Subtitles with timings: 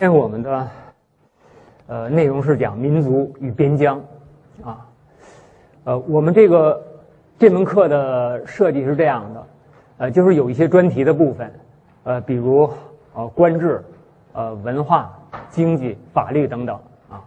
[0.00, 0.66] 今天我们的
[1.86, 4.02] 呃内容是讲民族与边疆
[4.64, 4.88] 啊，
[5.84, 6.82] 呃，我们这个
[7.38, 9.46] 这门课的设计是这样的，
[9.98, 11.52] 呃，就是有一些专题的部分，
[12.04, 12.66] 呃，比如
[13.12, 13.84] 呃官制、
[14.32, 15.12] 呃文化、
[15.50, 16.80] 经济、法律等等
[17.10, 17.20] 啊，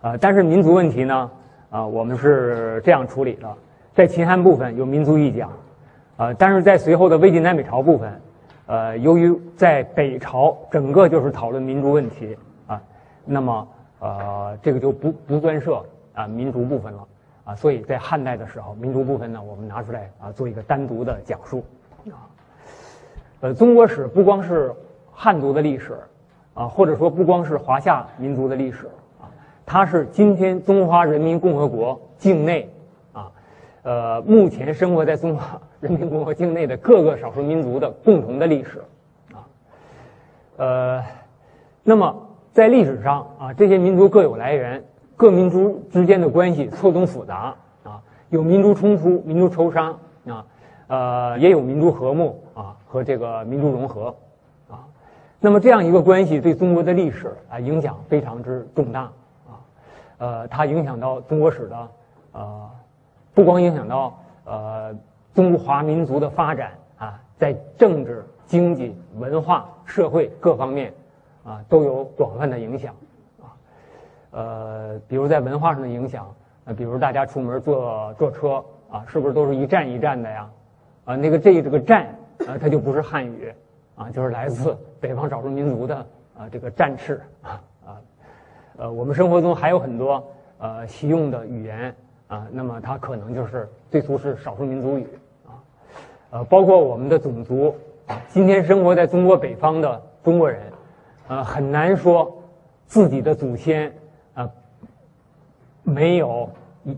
[0.00, 1.30] 呃，但是民族问题呢，
[1.70, 3.48] 啊，我们是这样处理的，
[3.94, 5.48] 在秦汉部分有民族一讲，
[6.16, 8.20] 啊，但是在随后的魏晋南北朝部分。
[8.70, 12.80] 呃，由于在北朝整个就是讨论民族问题啊，
[13.24, 13.68] 那么
[13.98, 17.04] 呃这个就不不专设啊民族部分了
[17.46, 21.64] 啊，所以在汉代的时候，民族部分呢我们拿出来啊做一个单独的讲述
[22.10, 22.30] 啊。
[23.40, 24.72] 呃，中国史不光是
[25.10, 25.98] 汉族的历史
[26.54, 28.86] 啊，或者说不光是华夏民族的历史
[29.20, 29.26] 啊，
[29.66, 32.70] 它是今天中华人民共和国境内，
[33.82, 35.60] 呃目前生活在中华。
[35.80, 38.84] 人民共和国境内的各个少数民族的共同的历史，
[39.32, 39.48] 啊，
[40.58, 41.02] 呃，
[41.82, 44.84] 那么在历史上啊，这些民族各有来源，
[45.16, 49.86] 各民族之间的关系错综复杂啊，有民族冲突、民族仇杀
[50.26, 50.44] 啊，
[50.88, 54.14] 呃，也有民族和睦啊和这个民族融合
[54.68, 54.84] 啊。
[55.40, 59.00] 那么这样一个关系对中国的历史啊影响非常之重大
[59.48, 59.56] 啊，
[60.18, 61.88] 呃，它影响到中国史的
[62.32, 62.70] 呃，
[63.34, 64.96] 不光影响到呃。
[65.32, 70.92] 中华民族的发展啊，在政治、经济、文化、社会各方面
[71.44, 72.92] 啊，都有广泛的影响
[73.40, 73.54] 啊。
[74.32, 80.50] 呃，比如在文化上的影响，呃，比如大家出门坐坐车啊，是不是都是一站一站的呀？
[81.04, 82.06] 啊，那个这这个站
[82.48, 83.54] 啊，它就不是汉语
[83.94, 85.96] 啊，就是来自北方少数民族的
[86.36, 87.96] 啊这个战士啊啊。
[88.78, 91.94] 呃，我们生活中还有很多呃习用的语言。
[92.30, 95.04] 啊，那么它可能就是最初是少数民族语
[95.44, 95.58] 啊，
[96.30, 97.74] 呃，包括我们的种族，
[98.28, 100.62] 今天生活在中国北方的中国人，
[101.26, 102.32] 呃，很难说
[102.86, 103.92] 自己的祖先
[104.34, 104.48] 啊
[105.82, 106.48] 没有
[106.84, 106.96] 一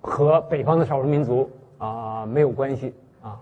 [0.00, 3.38] 和北方的少数民族啊没有关系啊，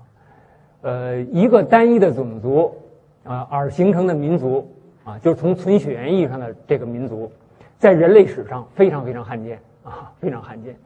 [0.82, 2.74] 呃，一个单一的种族
[3.22, 4.68] 啊而形成的民族
[5.04, 7.30] 啊，就是从纯血缘意义上的这个民族，
[7.78, 9.56] 在人类史上非常非常罕见。
[9.90, 10.76] 啊，非常罕见，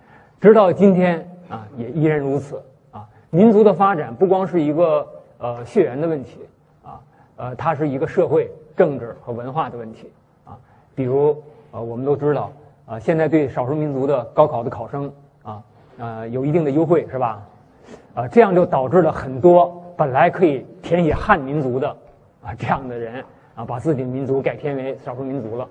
[0.40, 3.06] 直到今天啊，也依然如此啊。
[3.28, 5.06] 民族的发展不光是一个
[5.36, 6.40] 呃血缘的问题
[6.82, 7.00] 啊，
[7.36, 10.10] 呃，它是一个社会、政治和文化的问题
[10.46, 10.56] 啊。
[10.94, 11.36] 比如
[11.70, 12.50] 呃，我们都知道
[12.86, 15.12] 啊，现在对少数民族的高考的考生
[15.42, 15.62] 啊，
[15.98, 17.46] 呃，有一定的优惠是吧？
[18.14, 21.88] 啊，这样就导致了很多本来可以填写汉民族的
[22.42, 23.22] 啊这样的人
[23.54, 25.68] 啊，把自己的民族改填为少数民族了。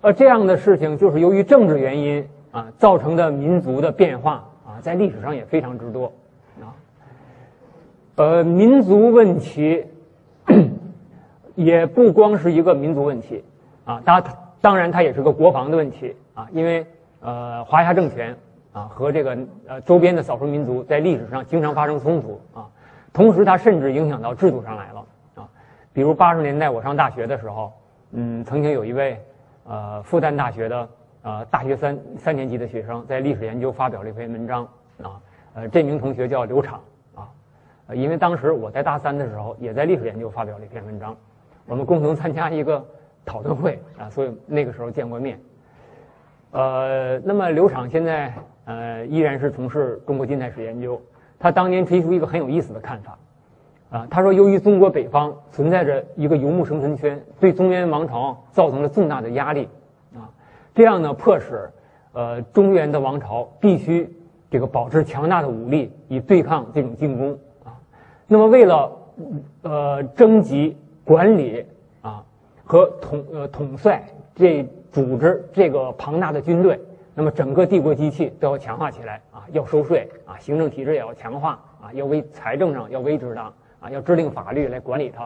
[0.00, 6.12] 呃，这样的事情就是由于政治原因啊造成的民族的变化啊，在历史上也非常之多
[6.60, 6.70] 啊。
[8.14, 9.84] 呃，民族问题
[11.56, 13.42] 也不光是一个民族问题
[13.84, 14.22] 啊，当
[14.60, 16.86] 当然它也是个国防的问题啊，因为
[17.20, 18.36] 呃华夏政权
[18.72, 19.36] 啊和这个
[19.66, 22.66] 呃周边的少数民族在历史上经常发生冲突啊，
[23.12, 25.04] 同时它甚至影响到制度上来了
[25.34, 25.48] 啊，
[25.92, 27.72] 比如八十年代我上大学的时候，
[28.12, 29.20] 嗯，曾经有一位。
[29.68, 30.88] 呃，复旦大学的
[31.22, 34.64] 呃大学三三年级的学生在历史研究发表了一篇文章
[35.02, 35.20] 啊，
[35.52, 36.80] 呃，这名同学叫刘畅
[37.14, 37.28] 啊，
[37.88, 41.14] 呃因为当时我在大三的时候也在历史研究发表了一篇文章，
[41.66, 42.82] 我们共同参加一个
[43.26, 45.38] 讨论会啊，所以那个时候见过面。
[46.52, 48.32] 呃，那么刘畅现在
[48.64, 50.98] 呃依然是从事中国近代史研究，
[51.38, 53.18] 他当年提出一个很有意思的看法。
[53.90, 59.66] 啊，他说，由于中国北方存在着一个游牧生存圈，对中原王朝造成了重大的压力，
[60.14, 60.28] 啊，
[60.74, 61.70] 这样呢，迫使
[62.12, 64.14] 呃中原的王朝必须
[64.50, 67.32] 这个保持强大的武力以对抗这种进攻，
[67.64, 67.72] 啊，
[68.26, 68.92] 那么为了
[69.62, 71.64] 呃征集、管理
[72.02, 72.22] 啊
[72.64, 76.78] 和统呃统帅这组织这个庞大的军队，
[77.14, 83.50] 那么整个帝国机器都要强化起来啊，要收税啊，行政体制也要强化啊，要为财政上要维持它。
[83.80, 85.24] 啊，要制定法律来管理它，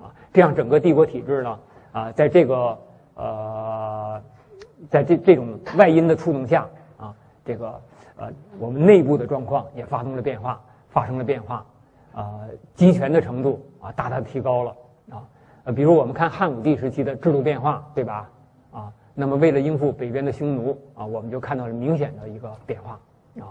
[0.00, 1.58] 啊，这样整个帝国体制呢，
[1.92, 2.78] 啊，在这个
[3.14, 4.20] 呃，
[4.90, 7.14] 在这这种外因的触动下，啊，
[7.44, 7.80] 这个
[8.16, 8.28] 呃，
[8.58, 11.64] 我们内部的状况也发生了变化，发生了变化，
[12.12, 12.40] 啊，
[12.74, 14.76] 集权的程度啊，大大提高了，
[15.10, 18.28] 啊，比如我们看汉武帝时期的制度变化，对吧？
[18.72, 22.98] 啊，那么为了应付北边的匈奴，啊，我们就看到了明显的一个变化，
[23.38, 23.46] 啊，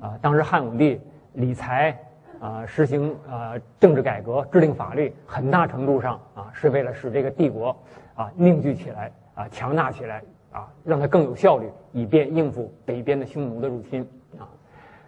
[0.00, 0.98] 啊，当时汉武帝
[1.34, 1.94] 理财。
[2.40, 7.76] 啊，实行啊政治改革，制定法律，很大程度上啊是为了使这个帝国
[8.14, 14.08] 啊凝聚起来啊强大起来啊，让它更有效率，以便应付北边的匈奴的入侵
[14.38, 14.48] 啊。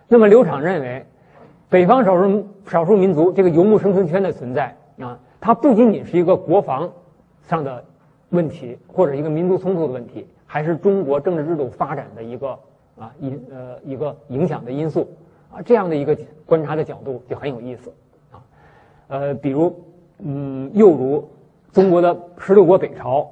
[0.09, 1.07] 那么刘昶认为，
[1.71, 6.93] 北方少数少数民族这个游牧生存圈的存在啊，它不仅仅是一个国防
[7.49, 7.83] 上的
[8.29, 12.51] 问题，或者一个民族冲突的问题，还是中国政治制度发展的一个
[12.99, 15.09] 啊因呃一个影响的因素
[15.55, 16.17] 啊，这样的一个
[16.47, 17.93] 观察的角度就很有意思
[18.31, 18.41] 啊。
[19.09, 19.75] 呃，比如
[20.19, 21.29] 嗯，又如
[21.73, 23.31] 中国的十六国北朝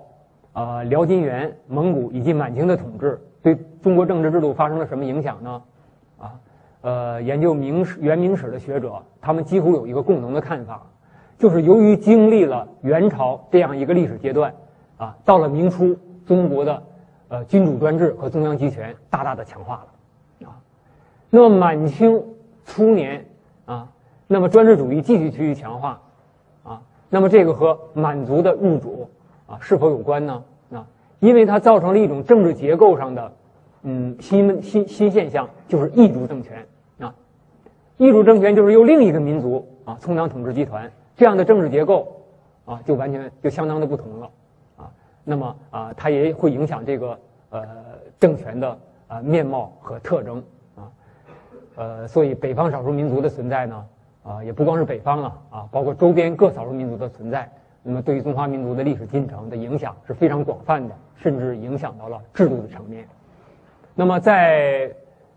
[0.52, 5.62] 啊，辽金元、蒙古以及满清的统治对中国政治制度发生了什么影响呢？
[6.19, 6.40] 啊，
[6.82, 10.82] 呃，研究明史、元明史的学者，他们几乎有一个共同的看法。
[11.38, 14.52] 就是由于经历了元朝这样一个历史阶段，
[14.99, 15.96] 啊，到了明初，
[16.26, 16.82] 中国的
[17.28, 19.87] 呃君主专制和中央集权大大的强化了，
[21.31, 22.23] 那么满清
[22.65, 23.25] 初年
[23.65, 23.88] 啊，
[24.27, 26.00] 那么专制主义继续趋于强化，
[26.65, 29.09] 啊，那么这个和满族的入主
[29.47, 30.43] 啊是否有关呢？
[30.73, 30.87] 啊，
[31.21, 33.32] 因为它造成了一种政治结构上的
[33.82, 36.67] 嗯新新新现象，就是异族政权
[36.99, 37.15] 啊，
[37.97, 40.91] 异族政权就是由另一个民族啊充当统治集团。
[41.17, 42.09] 这样的政治结构，
[42.65, 44.31] 啊，就完全就相当的不同了，
[44.79, 44.91] 啊，
[45.23, 47.19] 那么啊，它也会影响这个
[47.50, 47.62] 呃
[48.19, 50.43] 政权的啊面貌和特征，
[51.76, 53.87] 呃，所以北方少数民族的存在呢，
[54.22, 57.50] 啊，也不光是北方了，啊，包括周边各少数民族的存在，
[57.82, 63.06] 那么对于中华民族的历史进程的影响是非常广泛的，甚至影响到了制度的层面。
[63.94, 64.90] 那么在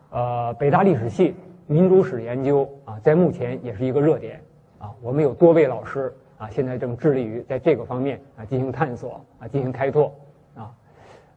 [0.09, 1.35] 呃北大历史系
[1.67, 4.41] 民族史研究啊，在目前也是一个热点。
[4.79, 10.13] 啊，我们有多位老师啊，现在正致力于在这个方面啊进行探索啊进行开拓
[10.55, 10.71] 啊。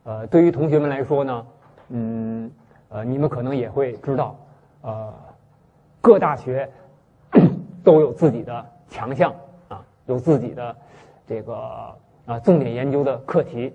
[0.02, 1.46] 呃，对于同学们来说呢，
[1.90, 2.50] 嗯，
[2.88, 4.36] 呃，你们可能也会知道，
[4.86, 5.12] 呃，
[6.00, 6.70] 各大学
[7.82, 9.34] 都有自己的强项
[9.66, 10.76] 啊，有自己的
[11.26, 11.54] 这个
[12.24, 13.74] 啊重点研究的课题。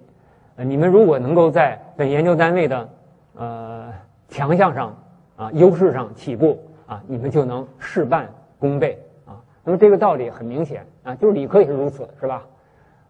[0.56, 2.90] 你们如果能够在本研究单位的
[3.36, 3.94] 呃
[4.30, 4.98] 强项上
[5.36, 9.36] 啊优势上起步啊，你们就能事半功倍啊。
[9.66, 12.42] 那么这个道理很明显啊，就是理科也是如此，是吧？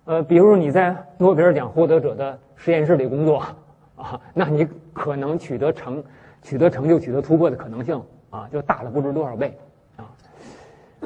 [0.06, 3.44] 呃，比如你在诺贝尔奖获得者的实验室里工作
[3.96, 6.04] 啊，那你可能取得成、
[6.42, 9.58] 取得成就、取得突破的可能性啊，就大了不知多少倍
[9.98, 10.06] 啊。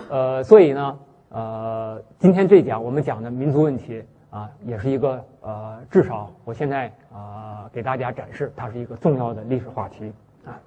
[0.10, 1.00] 呃，所以呢，
[1.30, 10.12] 呃，今天这讲我们讲的民族问题啊，也是一个呃，至少我现在啊给大家展示，它是一个重要的历史话题
[10.46, 10.60] 啊。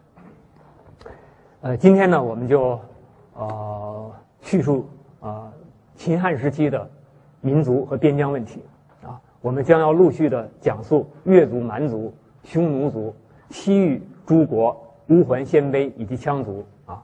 [1.62, 2.80] 呃，今天呢，我们就
[3.34, 4.12] 呃。
[4.40, 4.88] 叙述
[5.20, 5.52] 啊，
[5.96, 6.88] 秦汉时期的
[7.40, 8.62] 民族和边疆问题
[9.02, 12.14] 啊，我们将要陆续的讲述越族、蛮族、
[12.44, 13.14] 匈奴族、
[13.50, 14.76] 西域诸国、
[15.08, 17.02] 乌桓、鲜卑以及羌族啊，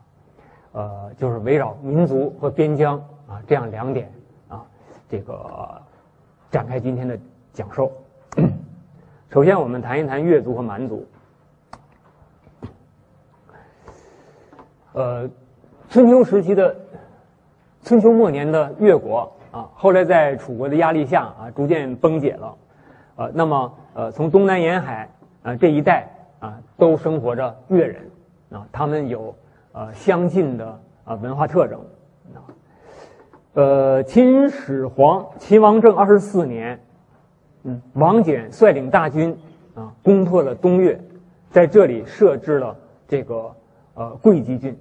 [0.73, 4.13] 呃，就是围绕民族和边疆啊这样两点
[4.47, 4.63] 啊，
[5.09, 5.81] 这个
[6.51, 7.19] 展开今天的
[7.55, 7.91] 讲授。
[9.33, 11.07] 首先，我们谈一谈越族和蛮族。
[14.93, 15.27] 呃，
[15.89, 16.77] 春秋时期的。
[17.83, 22.57] 春秋末年的越国啊，后来在楚国的压力下啊，逐渐崩解了，
[23.17, 25.09] 呃，那么呃，从东南沿海
[25.43, 26.09] 啊这一带
[26.45, 28.03] 啊，都生活着越人
[28.51, 29.35] 啊，他们有
[29.73, 31.81] 呃相近的啊文化特征
[32.35, 32.45] 啊，
[33.55, 36.79] 呃，秦始皇秦王政二十四年，
[37.63, 39.35] 嗯，王翦率领大军
[39.75, 41.01] 啊，攻破了东越，
[41.51, 42.77] 在这里设置了
[43.09, 43.51] 这个
[43.95, 44.77] 呃会稽郡。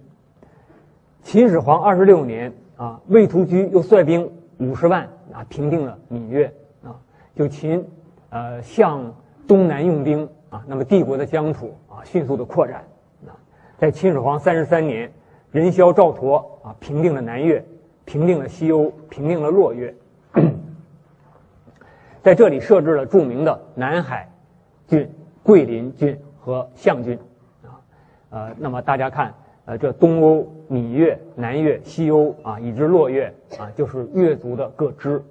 [1.22, 2.52] 秦始皇二十六年。
[2.76, 6.48] 啊，魏屠居又率兵五十万啊，平定了闽越
[6.84, 6.98] 啊，
[7.36, 7.86] 就秦，
[8.32, 9.14] 呃，向
[9.48, 12.86] 东南用兵啊，那么帝国的疆土啊，迅速的扩展
[13.26, 13.34] 啊，
[13.80, 15.12] 在秦始皇三十三年，
[15.50, 17.66] 人萧赵佗啊，平定了南越，
[18.06, 19.92] 平定了西欧，平定了洛越，
[22.22, 24.30] 在这里设置了著名的南海
[24.88, 25.10] 郡、
[25.42, 27.18] 桂林郡和象郡
[27.64, 27.82] 啊，
[28.30, 29.34] 呃，那么大家看。
[29.66, 35.24] 呃，这东欧、闽越、南越、西欧啊，以至洛越啊，就是越族的各支。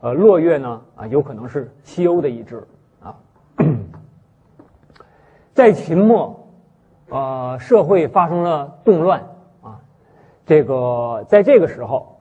[0.00, 2.66] 呃，洛越呢啊，有可能是西欧的一支。
[5.56, 6.46] 在秦末，
[7.08, 9.20] 呃，社会发生了动乱
[9.62, 9.80] 啊。
[10.44, 12.18] 这个在这个时候，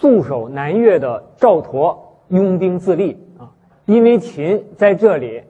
[0.00, 1.94] 戍守南越的赵佗
[2.28, 3.52] 拥兵自立啊，
[3.84, 5.42] 因为秦在这里，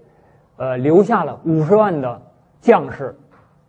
[0.56, 2.20] 呃，留下了五十万的
[2.60, 3.16] 将士。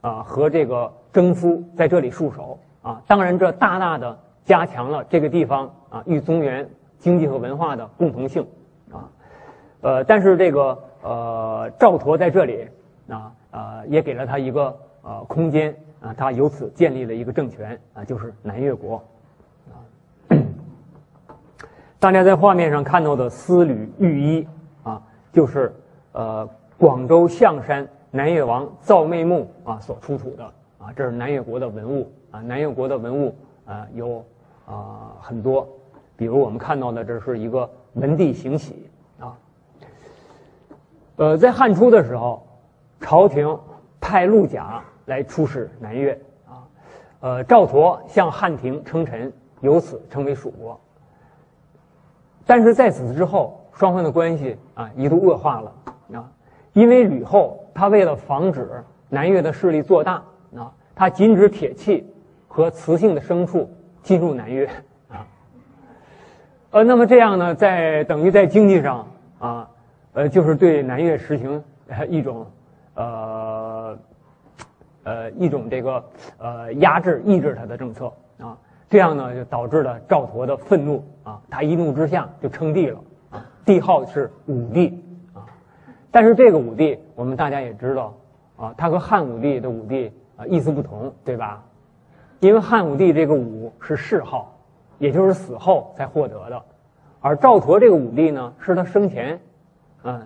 [0.02, 8.48] 啊，和这个征夫在这里戍守啊，当然这大大的加强了这个地方啊与中原经济和文化的共同性
[8.92, 9.10] 啊，
[9.82, 12.68] 呃，但是这个呃赵佗在这里
[13.08, 19.02] 啊啊也给了他一个呃空间啊，他由此建立了一个政权啊，就是南越国。
[21.98, 24.48] 大家在画面上看到的丝缕玉衣
[24.84, 25.74] 啊，就是
[26.12, 26.48] 呃
[26.78, 27.88] 广州象山。
[28.10, 30.44] 南越王赵昧墓啊所出土的
[30.80, 32.42] 啊，这是南越国的文物啊。
[32.42, 33.36] 南越国的文物
[33.66, 34.24] 啊有
[34.66, 35.68] 啊很多，
[36.16, 38.88] 比如我们看到的，这是一个文帝行喜
[41.18, 42.48] 呃，在汉初的时候，
[43.00, 43.58] 朝廷
[44.00, 46.14] 派陆贾来出使南越
[46.48, 46.62] 啊，
[47.22, 50.80] 呃，赵佗向汉廷称臣，由此成为蜀国。
[52.46, 55.74] 但是在此之后，双方的关系啊一度恶化了
[56.14, 56.30] 啊，
[56.74, 60.22] 因为吕后他为了防止南越的势力做大
[60.56, 62.08] 啊，他禁止铁器
[62.48, 63.68] 和雌性的牲畜
[64.04, 64.68] 进入南越
[65.10, 65.26] 啊，
[66.70, 69.08] 呃，那么这样呢，在等于在经济上
[69.40, 69.68] 啊。
[70.18, 71.64] 呃，就是对南越实行
[72.10, 72.44] 一种，
[72.96, 73.96] 呃，
[75.04, 76.04] 呃，一种这个
[76.40, 78.58] 呃压制、抑制他的政策啊，
[78.90, 83.00] 这样呢就导致了赵佗的愤怒啊，他一怒之下就称帝了，
[83.64, 85.06] 帝号是武帝
[85.36, 85.46] 啊，
[86.10, 88.18] 但是这个武帝我们大家也知道
[88.56, 91.64] 啊，他和汉武帝的武帝啊意思不同，对吧？
[92.40, 94.58] 因为汉武帝这个武是谥号，
[94.98, 96.64] 也就是死后才获得的，
[97.20, 99.40] 而赵佗这个武帝呢，是他生前。
[100.04, 100.26] 啊，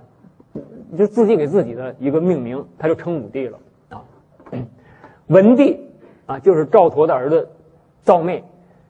[0.97, 3.59] 就自己给自己的一个命名，他就称武帝了
[3.89, 4.03] 啊。
[5.27, 5.89] 文帝
[6.25, 7.49] 啊，就是赵佗的儿子
[8.03, 8.43] 赵昧，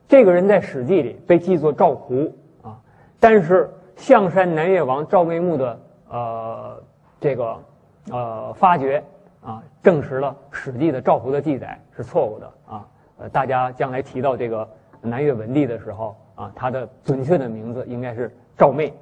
[0.08, 2.78] 这个人在《史记》里被记作赵胡啊。
[3.20, 6.82] 但是象山南越王赵昧墓的呃
[7.20, 7.56] 这个
[8.10, 9.02] 呃发掘
[9.40, 12.86] 啊，证实了《史记》的赵胡的记载是错误的啊。
[13.18, 14.68] 呃，大家将来提到这个
[15.00, 18.92] 南越文帝的时候啊，他的准确的名字应该是赵昧。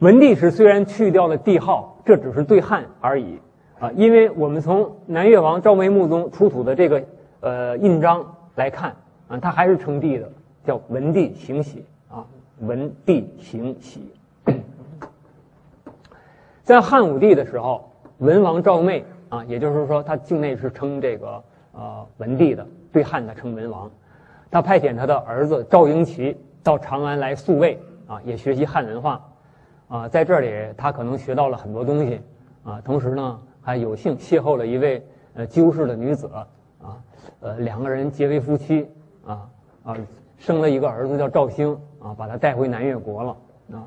[0.00, 3.40] 文帝时虽然去掉了帝号，这只是对汉而已
[3.80, 7.02] 啊，因为我们从南越王赵眉墓中出土的这个
[7.40, 8.24] 呃印章
[8.54, 8.94] 来看
[9.26, 10.30] 啊，他还是称帝的，
[10.64, 12.24] 叫文帝行喜啊，
[12.60, 14.08] 文帝行喜。
[16.62, 23.90] 在汉武帝的时候，文王赵昧啊，也就是说他境内是称这个呃文帝的，对汉他称文王，
[24.48, 27.76] 他派遣他的儿子赵婴齐到长安来宿卫
[28.06, 29.20] 啊，也学习汉文化。
[29.88, 32.20] 啊，在这里他可能学到了很多东西，
[32.62, 35.02] 啊，同时呢还有幸邂逅了一位
[35.32, 36.46] 呃鸠氏的女子，啊，
[37.40, 38.86] 呃两个人结为夫妻，
[39.26, 39.48] 啊
[39.84, 39.96] 啊
[40.36, 43.36] 生了一个儿子叫赵兴，啊把他带回南越国了，
[43.72, 43.86] 啊，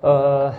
[0.00, 0.52] 呃，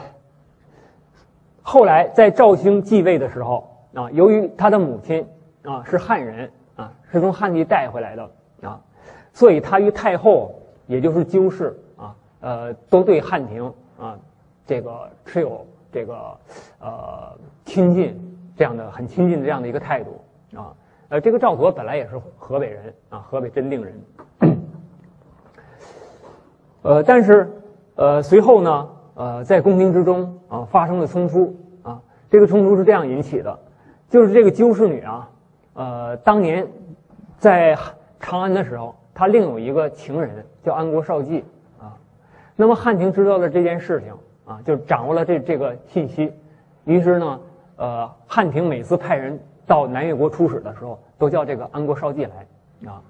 [1.62, 5.28] 后来在赵兴继位的时候，啊由于他的母亲
[5.64, 8.80] 啊是汉人，啊是从汉地带回来的，啊，
[9.34, 10.56] 所以他与太后
[10.88, 13.70] 也就是鸠氏，啊呃都对汉廷。
[14.02, 14.18] 啊，
[14.66, 16.36] 这个持有这个
[16.80, 18.20] 呃亲近
[18.58, 20.20] 这样的很亲近的这样的一个态度
[20.58, 20.74] 啊，
[21.10, 24.02] 呃，这个赵佗本来也是河北人啊，河北真定人，
[26.82, 27.48] 呃，但是
[27.94, 33.60] 呃随后呢，呃在宫廷之中啊发生了冲突啊，这个冲突是这样引起的，
[34.10, 35.30] 就是这个鸠氏女啊，
[35.76, 36.68] 呃当年
[37.38, 37.78] 在
[38.20, 41.46] 长安的时候，她另有一个情人叫安国少季。
[42.62, 44.14] 那么汉廷知道了这件事情
[44.46, 46.32] 啊，就掌握了这这个信息，
[46.86, 47.40] 于是呢，
[47.78, 53.02] 呃，汉廷每次派人到南越国出使的时候，都叫这个安国少季来，啊，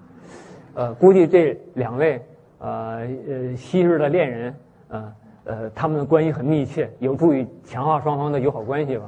[0.74, 2.26] 呃，估计这两位
[2.60, 4.56] 呃呃昔日的恋人，
[4.88, 9.04] 呃呃，他们的关系很密切，有助于强化双方的友好关系吧，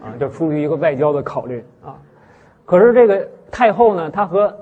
[0.00, 1.98] 啊，就出于一个外交的考虑啊。
[2.64, 4.56] 可是这个太后呢，她和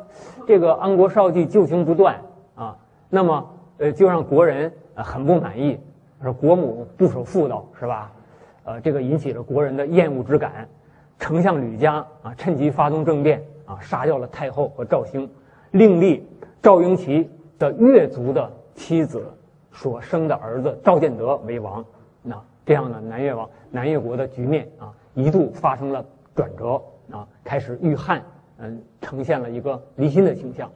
[0.46, 2.16] 这个安国少季旧情不断
[2.54, 2.74] 啊，
[3.10, 4.72] 那么呃，就让国人。
[4.96, 5.78] 啊，很不满意，
[6.22, 8.10] 说国母不守妇道，是吧？
[8.64, 10.66] 呃，这个引起了国人的厌恶之感。
[11.18, 15.30] 丞相吕嘉啊，趁机发动政变啊，杀掉了太后和赵兴，
[15.70, 16.26] 另立
[16.62, 19.24] 赵婴齐的越族的妻子
[19.70, 21.84] 所生的儿子赵建德为王。
[22.22, 28.22] 那这样呢，南越王南越国的局面啊，一度发生了转折啊，开始与汉
[28.58, 30.70] 嗯呈现了一个离心的倾向。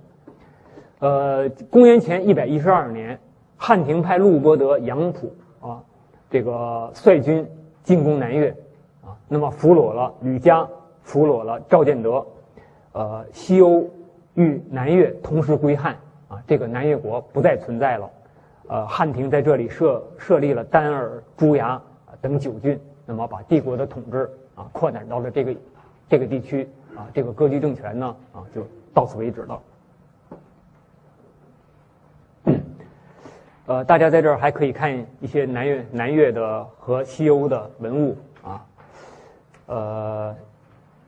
[0.98, 3.18] 呃，公元前一百一十二年。
[3.62, 5.84] 汉廷派陆伯德、杨普啊，
[6.30, 7.46] 这个率军
[7.82, 8.48] 进攻南越，
[9.04, 10.66] 啊，那么俘虏了吕嘉，
[11.02, 12.26] 俘虏了赵建德，
[12.92, 13.86] 呃，西欧
[14.32, 15.94] 与南越同时归汉，
[16.28, 18.10] 啊，这个南越国不再存在了，
[18.68, 21.78] 呃，汉廷在这里设设立了丹耳、朱牙
[22.22, 25.54] 等九郡，那么把帝国的统治啊扩展到了这个
[26.08, 28.62] 这个地区，啊，这个割据政权呢啊就
[28.94, 29.60] 到此为止了。
[33.66, 38.66] 呃，大家在这儿还可以看一些南越南越的和西欧的文物啊。
[39.66, 40.34] 呃，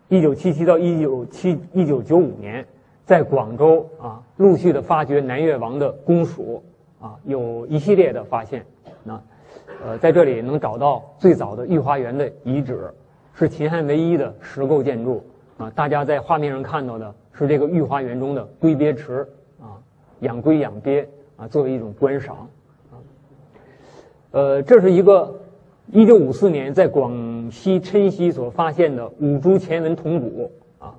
[0.09, 2.65] 一九七七到一九七一九九五年，
[3.05, 6.63] 在广州啊，陆续的发掘南越王的公署
[7.01, 8.65] 啊，有一系列的发现。
[9.03, 9.21] 那
[9.85, 12.95] 呃，在这里能找到最早的御花园的遗址，
[13.35, 15.25] 是秦汉唯一的石构建筑
[15.59, 15.69] 啊。
[15.71, 19.27] 大家在画面上看到的是这个御花园中的龟鳖池
[19.61, 19.83] 啊，
[20.21, 21.09] 养龟养鳖。
[21.37, 22.49] 啊，作为一种观赏，
[22.91, 22.95] 啊，
[24.31, 25.41] 呃，这是一个
[25.91, 30.95] 一九五四年在广西郴西所发现的五铢钱文铜鼓啊，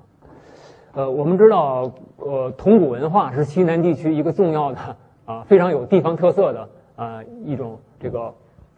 [0.92, 4.78] 呃，我们知道，呃，铜鼓文化是西南地区一个重要的
[5.24, 8.34] 啊，非常有地方特色的啊一种这个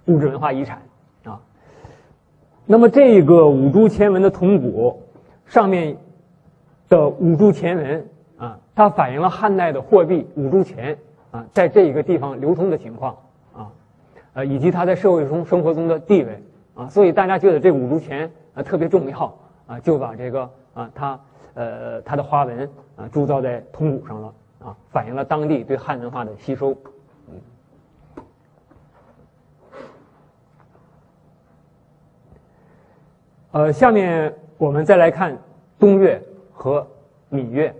[0.06, 0.82] 物质文化遗产
[1.24, 1.40] 啊。
[2.64, 5.02] 那么这个五铢钱文的铜鼓
[5.46, 5.96] 上面
[6.88, 10.98] 的五铢钱文啊，它反映了汉代的货币五铢钱
[11.36, 13.16] 啊，在这一个地方流通的情况
[13.54, 13.70] 啊。
[14.32, 16.42] 呃，以及它在社会中生活中的地位
[16.74, 21.20] 啊，所以大家觉得这五铢钱啊特别重要啊，就把这个啊它
[21.54, 26.76] 呃它的花纹啊铸造在铜鼓上了啊，反映了当地对汉文化的吸收。
[33.52, 35.38] 呃，下面我们再来看
[35.78, 36.86] 东越和
[37.30, 37.74] 闽越，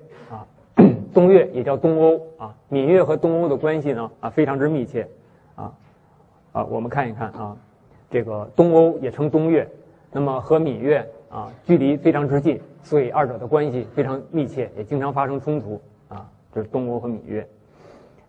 [1.17, 5.09] 东越也叫东欧啊，闽越和东欧的关系呢啊非常之密切。
[5.55, 5.73] 啊
[6.53, 7.57] 啊，我们看一看啊，
[8.11, 9.67] 这个东欧也称东越，
[10.13, 10.99] 那么和闽越
[11.31, 16.31] 啊距离非常之近，所以二者的关系非常密切，也经常发生冲突啊。
[16.53, 17.49] 这是东欧和闽越，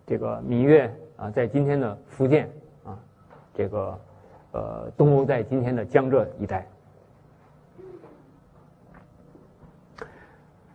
[0.06, 2.50] 这个闽越啊在今天的福建
[2.84, 2.98] 啊，
[3.54, 3.98] 这个
[4.52, 6.66] 呃东欧在今天的江浙一带。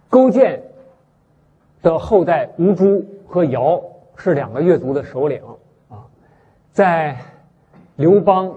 [0.10, 0.62] 勾践
[1.84, 3.80] 的后代吴珠和尧
[4.16, 5.40] 是两个越族的首领
[5.90, 6.02] 啊，
[6.72, 7.16] 在。
[7.96, 8.52] 刘邦，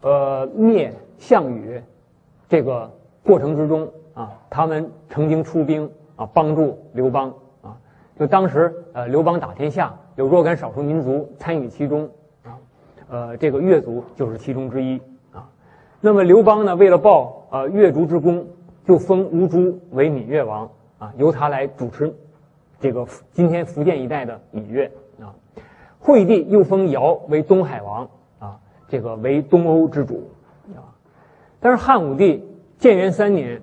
[0.00, 1.80] 呃，灭项羽
[2.48, 2.90] 这个
[3.22, 7.78] 过程之中啊，他们曾经出兵啊，帮助刘邦啊。
[8.18, 12.10] 就当时呃，刘邦打天下，有若干少数民族参与其中
[12.42, 12.58] 啊，
[13.08, 15.00] 呃，这个越族就是其中之一
[15.32, 15.48] 啊。
[16.00, 18.44] 那么刘邦呢，为了报呃越族之功，
[18.84, 20.68] 就封吴珠为闽越王
[20.98, 22.14] 啊，由他来主持
[22.80, 24.90] 这个今天福建一带的闽越。
[25.98, 30.30] 惠帝又封尧为东海王啊，这个为东欧之主
[30.68, 30.94] 啊。
[31.58, 32.44] 但是汉武帝
[32.78, 33.60] 建元三年，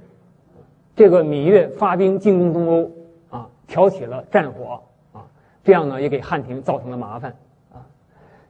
[0.93, 2.91] 这个闽越发兵进攻东欧
[3.29, 4.81] 啊，挑起了战火
[5.13, 5.23] 啊，
[5.63, 7.33] 这样呢也给汉廷造成了麻烦
[7.71, 7.79] 啊。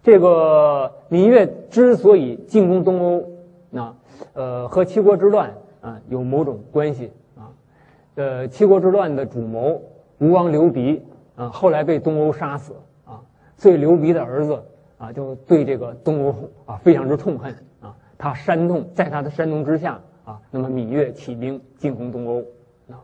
[0.02, 3.30] 这个闽越之所以进攻东欧，
[3.70, 3.96] 那
[4.34, 7.12] 呃和七国之乱啊有某种关系。
[8.16, 9.82] 呃，七国之乱的主谋
[10.20, 11.04] 吴王刘鼻
[11.36, 12.74] 啊，后来被东欧杀死。
[13.06, 13.20] 啊
[13.56, 14.62] 所以刘鼻的儿子
[14.98, 17.96] 啊，就对这个东欧啊非常之痛恨啊。
[18.18, 22.40] 他煽动，在他的煽动之下啊，那么芈月起兵进攻东欧
[22.92, 23.00] 啊。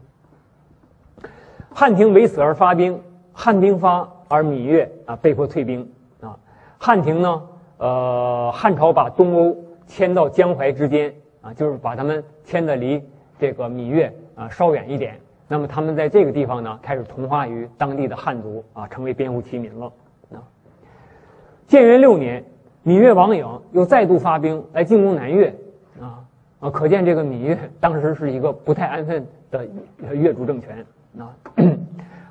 [1.70, 3.00] 汉廷为此而发兵，
[3.32, 6.38] 汉兵发而芈月啊被迫退兵啊。
[6.78, 7.42] 汉廷呢，
[7.78, 9.56] 呃，汉朝把东欧
[9.88, 13.02] 迁到江淮之间啊，就是把他们迁的离
[13.38, 15.20] 这个芈月啊稍远一点。
[15.48, 19.86] 那么他们在这个地方呢，开始同化于当地的汉族啊，成为边户齐民了。
[20.34, 20.42] 啊
[21.68, 22.44] 建元六年，
[22.82, 25.54] 闽越王颖又再度发兵来进攻南越，
[26.00, 26.26] 啊
[26.60, 29.68] 啊，可见这个闽越当时是一个不太安分的
[30.14, 30.84] 越族政权
[31.20, 31.30] 啊。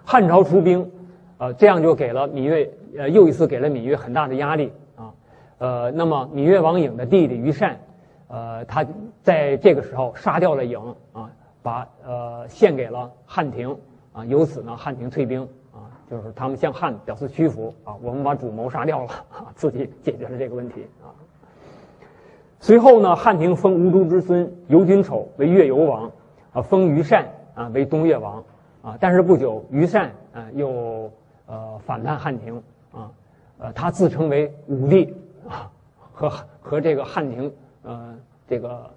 [0.05, 0.91] 汉朝出兵，
[1.39, 5.13] 呃，这样就给了闽越呃又一次给了闽越很大的压力啊。
[5.59, 7.79] 呃，那么闽越王颖的弟弟于善，
[8.27, 8.85] 呃，他
[9.23, 10.81] 在这个时候杀掉了颖
[11.13, 11.31] 啊，
[11.69, 13.77] 把呃献给了汉廷
[14.15, 15.85] 啊，由此呢，汉廷退兵啊。
[16.11, 21.13] 就是他们向汉表示屈服啊，我们把主谋杀掉了啊，自己解决了这个问题啊。
[22.59, 26.11] 随后呢，汉廷封吴珠之孙尤君丑为越游王，
[26.55, 28.43] 啊，封于善啊为东越王
[28.81, 28.97] 啊。
[28.99, 31.13] 但是不久，于善啊又
[31.45, 32.57] 呃反叛汉廷
[32.91, 33.11] 啊，
[33.59, 35.15] 呃，他自称为武帝
[35.47, 35.71] 啊，
[36.15, 37.53] 和和这个汉廷
[37.83, 38.15] 呃
[38.47, 38.89] 这个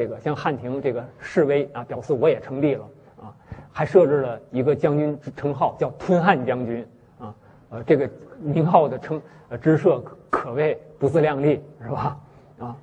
[0.00, 2.88] 这个向汉廷这个示威啊，表示我也称帝了
[3.20, 3.36] 啊。
[3.70, 6.86] 还设置了一个将军称号，叫吞汉将军，
[7.18, 7.34] 啊，
[7.68, 8.08] 呃，这个
[8.40, 12.18] 名号的称呃之设可谓不自量力，是吧？
[12.58, 12.76] 啊，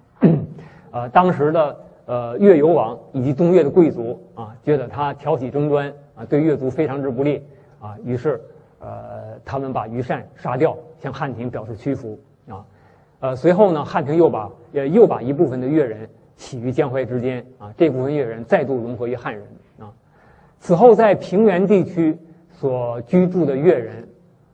[0.92, 7.44] 呃，当时的呃越游王以及东越的贵族啊，觉得他挑起争端啊，对越族非常之不利
[7.82, 8.40] 啊，于是
[8.80, 12.64] 呃，他们把于善杀掉，向汉廷表示屈服啊，
[13.22, 19.44] 呃，随后呢，汉廷又把呃又把一部分的越人起于江淮之间啊，这部分越人再度融合于汉人
[19.80, 19.92] 啊。
[20.60, 22.18] 此后，在平原地区
[22.52, 24.08] 所居住的越人，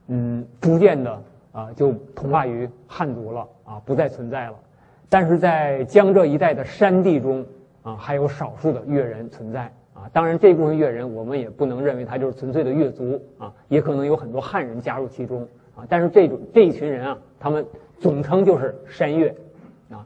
[0.08, 4.54] 嗯，逐渐的啊，就同化于汉族了啊，不再存在了。
[5.08, 7.46] 但是在江浙一带的山地中
[7.82, 10.08] 啊，还有少数的越人存在啊。
[10.12, 15.84] 当然，这部分越人我们也不能认为他就是纯粹的越族啊，也可能有很多汉人加入其中啊。
[15.88, 17.64] 但是这种这一群人啊，他们
[17.98, 19.28] 总称就是山越
[19.90, 20.04] 啊。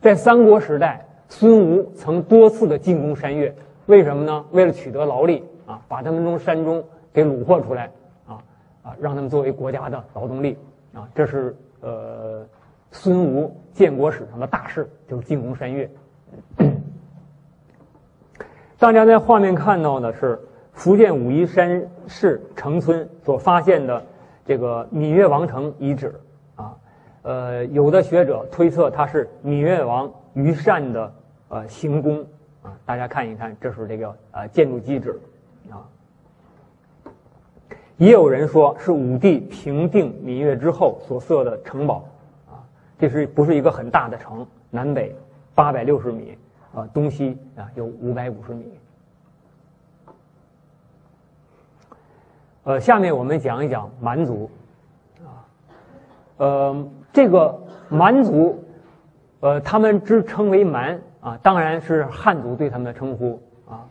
[0.00, 3.54] 在三国时代，孙吴曾多次的进攻山越。
[3.86, 4.44] 为什么呢？
[4.50, 7.90] 为了取得劳力啊，把他们从山中给虏获出来
[8.26, 8.38] 啊
[8.82, 10.58] 啊，让他们作为国家的劳动力
[10.92, 12.46] 啊，这是呃
[12.90, 15.90] 孙吴建国史上的大事就是进攻山岳。
[18.78, 20.38] 大家在画面看到的是
[20.72, 24.02] 福建武夷山市城村所发现的
[24.44, 26.14] 这个闽越王城遗址
[26.56, 26.76] 啊，
[27.22, 31.10] 呃，有的学者推测它是闽越王于善的
[31.48, 32.24] 呃行宫
[32.62, 35.20] 啊，大家看一看，这是这个呃建筑基址
[35.70, 35.86] 啊。
[37.96, 42.08] 也有人说是武帝平定闽越之后所设的城堡
[42.48, 42.62] 啊，
[42.98, 44.46] 这是不是一个很大的城？
[44.70, 45.14] 南北
[45.54, 46.36] 八百六十米。
[46.74, 48.78] 啊，东西啊有五百五十米。
[52.64, 54.50] 呃，下面我们讲一讲蛮族，
[55.24, 55.48] 啊，
[56.36, 57.58] 呃，这个
[57.88, 58.62] 蛮族，
[59.40, 63.86] 呃，他们之称为蛮啊，当然是汉族对他们的称呼啊，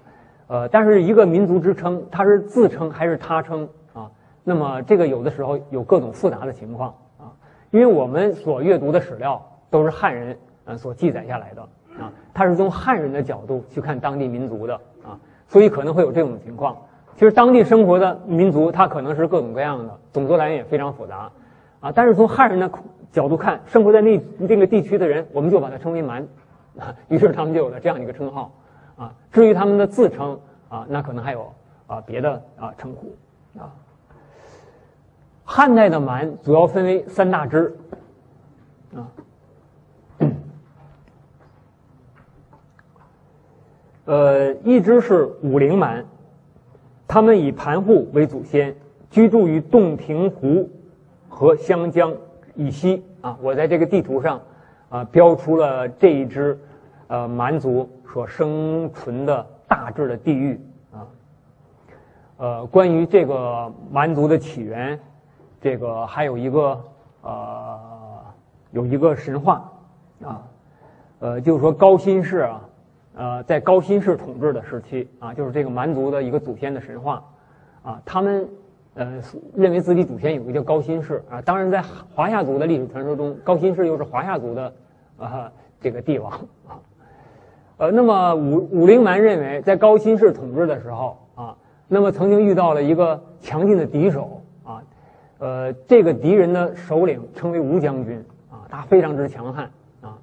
[0.48, 4.10] 呃，但是一个民族之称，它是自称还是他称啊？
[4.44, 7.32] 那么这个有的时候有各种复杂的情况啊，
[7.72, 11.62] 因为我们所阅读的史料都是汉人呃所记载下来的。
[12.00, 16.78] 啊，他是从汉人的角度去看当地民族的啊，所以可能会有这种情况。
[17.16, 21.32] 其实当地生活的民族，它可能是各种各样的，种族来源也非常复杂
[21.80, 21.92] 啊。
[21.92, 22.70] 但是从汉人的
[23.12, 26.28] 角度看，生活在那那个地区的人，我们就把它称为蛮，
[27.10, 28.52] 于是他们就有了这样一个称号
[28.98, 29.14] 啊。
[29.32, 31.54] 至于他们的自称啊，那可能还有
[31.88, 33.16] 啊别的啊称呼
[33.60, 33.74] 啊。
[35.44, 37.76] 汉代的蛮主要分为三大支
[38.96, 39.08] 啊。
[44.06, 46.06] 呃，一支是武陵蛮，
[47.08, 48.74] 他们以盘户为祖先，
[49.10, 50.70] 居住于洞庭湖
[51.28, 52.14] 和湘江
[52.56, 53.38] 以西啊。
[53.42, 54.42] 我在这个地图上
[54.88, 56.58] 啊标出了这一支
[57.08, 60.60] 呃蛮族所生存的大致的地域
[60.92, 61.08] 啊。
[62.38, 65.00] 呃，关于这个蛮族的起源，
[65.60, 66.82] 这个还有一个
[67.22, 67.80] 呃
[68.72, 69.72] 有一个神话
[70.24, 70.44] 啊，
[71.20, 72.62] 呃，就是说高辛氏啊。
[73.20, 77.24] 呃，在高辛氏统治的时期啊，就是这个蛮族的一个祖先的神话，
[77.82, 78.48] 啊，他们
[78.94, 79.20] 呃
[79.56, 81.42] 认为自己祖先有个叫高辛氏啊。
[81.42, 81.82] 当然，在
[82.14, 84.72] 华夏族的历史传说中，高辛氏又是华夏族的
[85.18, 86.32] 啊这个帝王
[86.68, 86.78] 啊。
[87.78, 91.56] 呃，那么武武陵蛮认为，在高辛氏统治的时候啊，
[91.88, 94.82] 那么曾经遇到了一个强劲的敌手啊，
[95.38, 99.70] 呃，这个敌人的首领称为吴将军啊，他非常之强悍
[100.02, 100.18] 啊。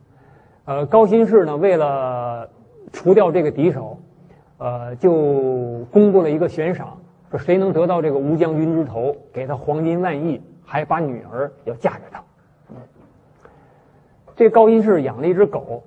[0.65, 2.49] 呃，高辛氏呢，为了
[2.93, 3.99] 除掉这个敌手，
[4.59, 6.99] 呃，就公布了一个悬赏，
[7.31, 12.21] 说谁能得到这个吴将军之头，给他黄金万亿，还把女儿要嫁给他。
[14.35, 15.85] 这高辛氏养了一只狗，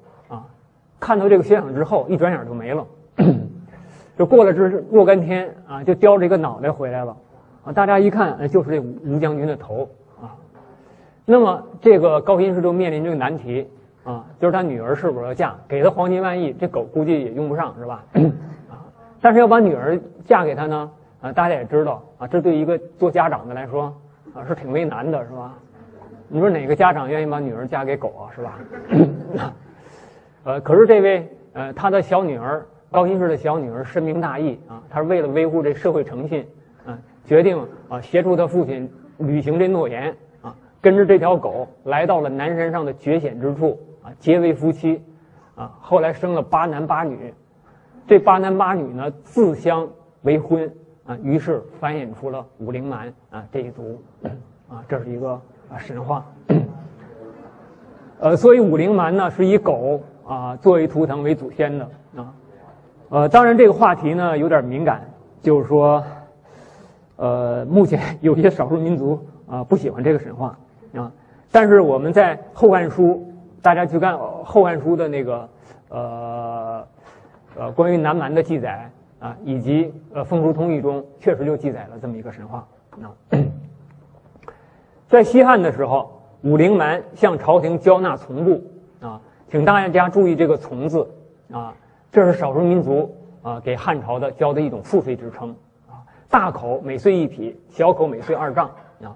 [0.99, 2.85] 看到这个悬赏之后，一转眼就没了，
[4.17, 7.15] 就过了这若干天啊，就叼着一个脑袋回来了
[7.65, 7.71] 啊。
[7.71, 9.89] 大家一看，就是这吴将军的头
[10.21, 10.35] 啊。
[11.25, 13.67] 那么这个高辛氏就面临这个难题。
[14.03, 15.53] 啊，就是他女儿是不是要嫁？
[15.67, 18.01] 给他黄金万亿，这狗估计也用不上，是吧？
[18.71, 18.79] 啊，
[19.19, 20.89] 但是要把女儿嫁给他呢？
[21.19, 23.93] 啊，大家也知道啊，这对一个做家长的来说
[24.33, 25.53] 啊是挺为难的，是吧？
[26.29, 28.31] 你说哪个家长愿意把女儿嫁给狗啊？
[28.33, 28.59] 是吧？
[30.47, 36.47] 呃，可是这位呃，他的小女儿高辛氏的小女儿深明大义啊，她是为了维护这社会诚信
[36.85, 44.07] 啊，决定啊协助他父亲履行这诺言啊，跟着这条狗来到了南山上的绝险之处啊。
[44.19, 45.03] 结为夫妻，
[45.53, 47.33] 啊，后来生了八男八女，
[48.07, 49.85] 这八男八女呢自相
[50.21, 50.71] 为婚，
[51.05, 54.01] 啊，于是繁衍出了武陵蛮啊这一族，
[54.69, 55.41] 啊，这是一个
[55.77, 56.25] 神话，
[58.19, 62.33] 呃，所以武陵蛮呢是以狗啊作为图腾为祖先的啊，
[63.09, 65.09] 呃，当然这个话题呢有点敏感，
[65.41, 66.03] 就是说，
[67.15, 70.57] 呃，目前有些少数民族啊不喜欢这个神话
[70.93, 71.11] 啊，
[71.51, 73.03] 但是我们在《后汉书》。
[73.59, 75.49] 大家去看《后汉书》的那个，
[75.89, 76.87] 呃，
[77.57, 82.65] 呃，关于南蛮的记载啊，以及呃《风书通义》中确实就记载了这么一个神话
[83.01, 83.11] 啊。
[85.09, 88.63] 在西汉的时候，武陵蛮向朝廷交纳从部
[89.05, 91.07] 啊，请大家注意这个“从”字
[91.51, 91.73] 啊，
[92.11, 95.55] 这是少数民族啊给汉朝的交的一种赋税之称
[95.87, 96.03] 啊。
[96.29, 98.69] 大口每岁一匹，小口每岁二丈
[99.01, 99.15] 啊。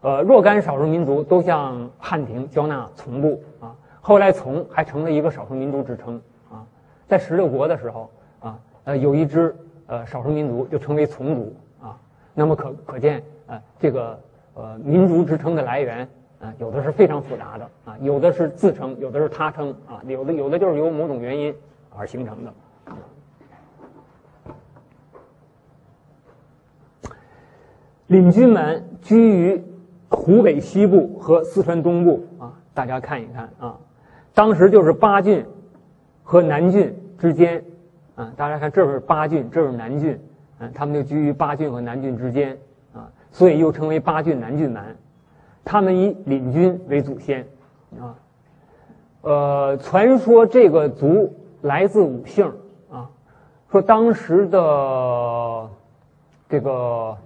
[0.00, 6.66] 呃，若干少数民族都向汉庭交纳从部啊，后来从还成了一个少数民族之称啊。
[7.06, 9.54] 在十六国的时候啊，呃，有一支
[9.86, 11.96] 呃少数民族就称为从族啊。
[12.34, 14.18] 那么可可见啊，这个
[14.54, 16.08] 呃民族之称的来源
[16.44, 21.54] 啊，有的是非常复杂的啊，有的是自称，有的是他称啊，有的有的就是由某种原因
[21.96, 22.52] 而形成的。
[28.06, 29.64] 领军们居于。
[30.10, 33.76] 湖北西部和四川东部啊，大家看一看啊，
[34.32, 35.44] 当时就是巴郡
[36.22, 37.64] 和南郡之间
[38.14, 40.16] 啊，大家看这是巴郡，这是南郡，
[40.60, 42.56] 嗯，他们就居于巴郡和南郡之间
[42.92, 44.96] 啊，所以又称为巴郡南郡蛮。
[45.64, 47.46] 他们以领军为祖先
[47.98, 48.14] 啊，
[49.22, 52.52] 呃，传说这个族来自五姓
[52.90, 53.10] 啊，
[53.70, 55.68] 说当时的
[56.48, 57.16] 这个。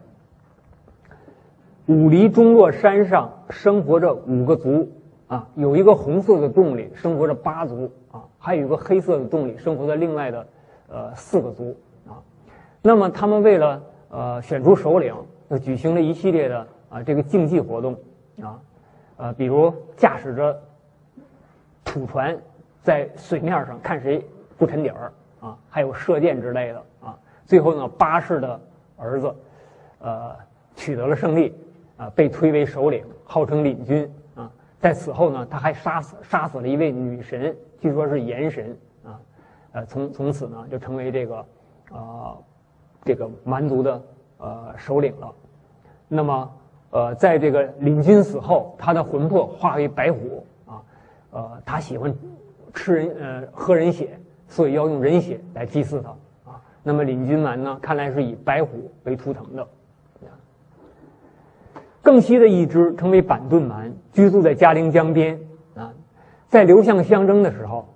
[1.90, 4.92] 武黎中洛山上生活着五个族
[5.26, 10.46] 啊，有一个红色的洞里生活着八族啊，还有一个黑色的洞里生活着另外的
[10.90, 11.74] 呃四个族
[12.06, 12.20] 啊。
[12.82, 15.14] 那么他们为了呃选出首领，
[15.48, 17.96] 就举行了一系列的啊这个竞技活动
[18.42, 18.60] 啊，
[19.16, 20.60] 呃比如驾驶着
[21.84, 22.38] 土船
[22.82, 24.24] 在水面上看谁
[24.56, 27.18] 不沉底儿啊，还有射箭之类的啊。
[27.46, 28.60] 最后呢，巴氏的
[28.96, 29.34] 儿子
[30.00, 30.36] 呃
[30.76, 31.54] 取得了胜利。
[31.98, 34.48] 啊，被推为首领，号称领军啊。
[34.78, 39.18] 在此后呢，他还杀死杀死了一位女神，据说是炎神啊。
[39.72, 41.44] 呃，从从此呢，就成为这个
[41.90, 42.38] 呃
[43.04, 44.00] 这个蛮族的
[44.36, 45.34] 呃首领了。
[46.06, 46.52] 那么
[46.90, 50.82] 呃，在这个领军死后，他的魂魄化为白虎啊。
[51.30, 52.14] 呃，他喜欢
[52.72, 56.10] 吃人呃喝人血，所以要用人血来祭祀他
[56.50, 56.60] 啊。
[56.82, 59.66] 那么领军蛮呢，看来是以白虎为图腾的。
[62.00, 65.38] 更西的一支称为板盾蛮，居住在嘉陵江边
[65.74, 65.92] 啊。
[66.46, 67.86] 在刘项相争的时候，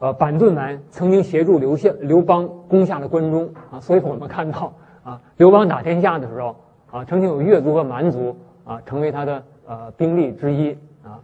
[0.00, 3.80] 呃，板盾蛮曾经协助刘项刘邦攻下了关中啊。
[3.80, 6.54] 所以我们看到啊，刘邦打天下的时候
[6.94, 11.18] 啊，曾经有越族和蛮族啊成为他的呃兵力之一啊。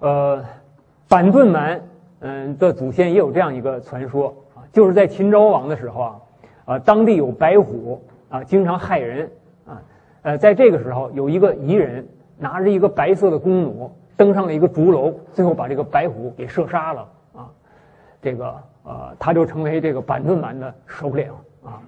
[0.00, 0.44] 呃，
[1.08, 1.80] 板盾蛮
[2.18, 6.20] 嗯的祖先也有这样一个传说啊，就是在秦昭王的时候啊，
[6.64, 9.30] 啊，当地有白虎啊，经常害人
[9.68, 9.80] 啊。
[10.22, 12.04] 呃，在这个时候，有一个彝人
[12.36, 17.46] 拿着一个白色的弓弩，登上了一个竹楼，最后把这个白虎给射杀了啊。
[18.20, 21.30] 这个呃，他就成为这个板盾蛮的首领
[21.62, 21.78] 啊。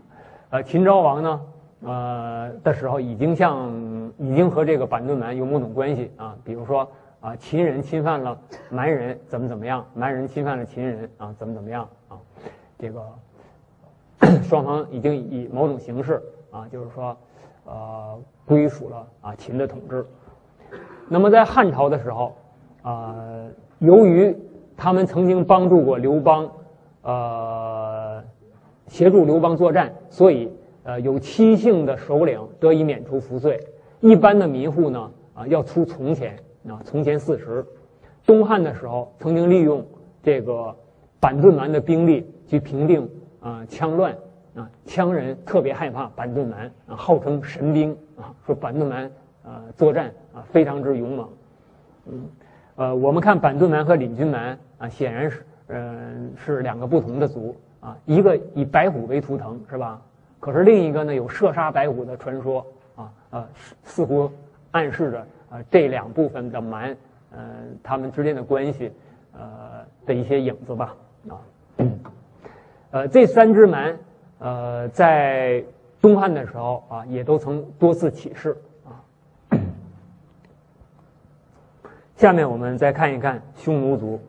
[0.50, 1.40] 呃，秦昭王呢，
[1.82, 3.70] 呃的时候已经像
[4.18, 6.36] 已经和这个板盾蛮有某种关系啊。
[6.44, 6.88] 比如说
[7.20, 8.38] 啊，秦人侵犯了
[8.70, 9.84] 蛮人，怎么怎么样？
[9.94, 12.18] 蛮人侵犯了秦人啊，怎么怎么样啊？
[12.78, 13.02] 这个
[14.42, 17.16] 双方已经以某种形式啊，就是说。
[17.68, 20.06] 呃，归属了啊秦的统治。
[21.08, 22.36] 那么在汉朝的时候，
[22.82, 23.12] 啊，
[23.80, 24.32] 由于
[24.76, 26.48] 他们曾经帮助过刘邦，
[27.02, 28.22] 呃，
[28.86, 30.48] 协助刘邦作战，所以
[30.86, 33.60] 呃有亲信的首领得以免除赋税。
[34.00, 37.66] 一般的民户呢，啊要出从钱啊，从钱四十。
[38.24, 39.84] 东汉的时候，曾经利用
[40.22, 40.74] 这个
[41.20, 43.08] 板盾蛮的兵力去平定
[43.40, 44.16] 啊羌乱。
[44.54, 49.04] 啊，羌人特别害怕板盾蛮啊，号称神兵啊，说板盾蛮
[49.44, 51.28] 啊作战啊非常之勇猛。
[52.06, 52.24] 嗯，
[52.76, 60.00] 呃，我们看板盾蛮和领军蛮啊，显然是嗯是两个不同的族啊，一个以白虎为图腾是吧？
[60.46, 63.48] 可是另一个呢有射杀白虎的传说啊啊，
[63.82, 64.30] 似乎
[64.70, 66.96] 暗示着啊这两部分的蛮
[67.32, 68.92] 嗯他们之间的关系
[69.32, 70.94] 呃的一些影子吧
[71.28, 71.34] 啊，
[72.92, 73.98] 呃这三只蛮。
[74.38, 75.64] 呃，在
[75.98, 78.54] 东汉的时候啊，也都曾多次起事
[78.84, 79.58] 啊。
[82.16, 84.20] 下面我们再看一看匈奴族。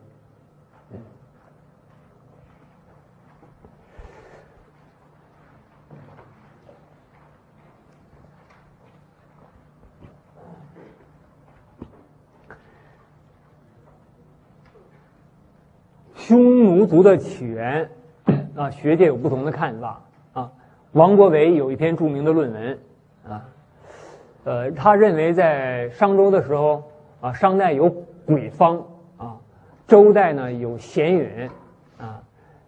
[16.27, 17.89] 匈奴族的起源。
[18.53, 20.01] 啊，学界有不同的看法
[20.33, 20.51] 啊。
[20.91, 22.79] 王国维有一篇著名的论文
[23.29, 23.45] 啊，
[24.43, 26.83] 呃，他认为在商周的时候
[27.21, 27.89] 啊，商代有
[28.25, 28.83] 鬼方
[29.15, 29.37] 啊，
[29.87, 31.49] 周代呢有咸允
[31.97, 32.21] 啊，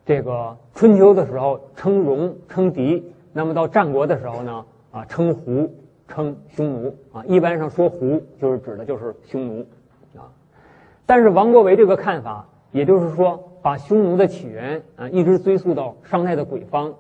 [0.06, 5.69] 这个春秋的时候称戎称狄，那么到战国的时候呢啊称胡
[6.08, 9.65] 称匈奴啊，一般上说胡就是指的就是匈奴
[10.15, 10.32] 啊，
[11.06, 13.43] 但是王国维这个看法，也就是说。
[13.62, 16.93] 把匈奴的起源啊，一直追溯到商代的鬼方，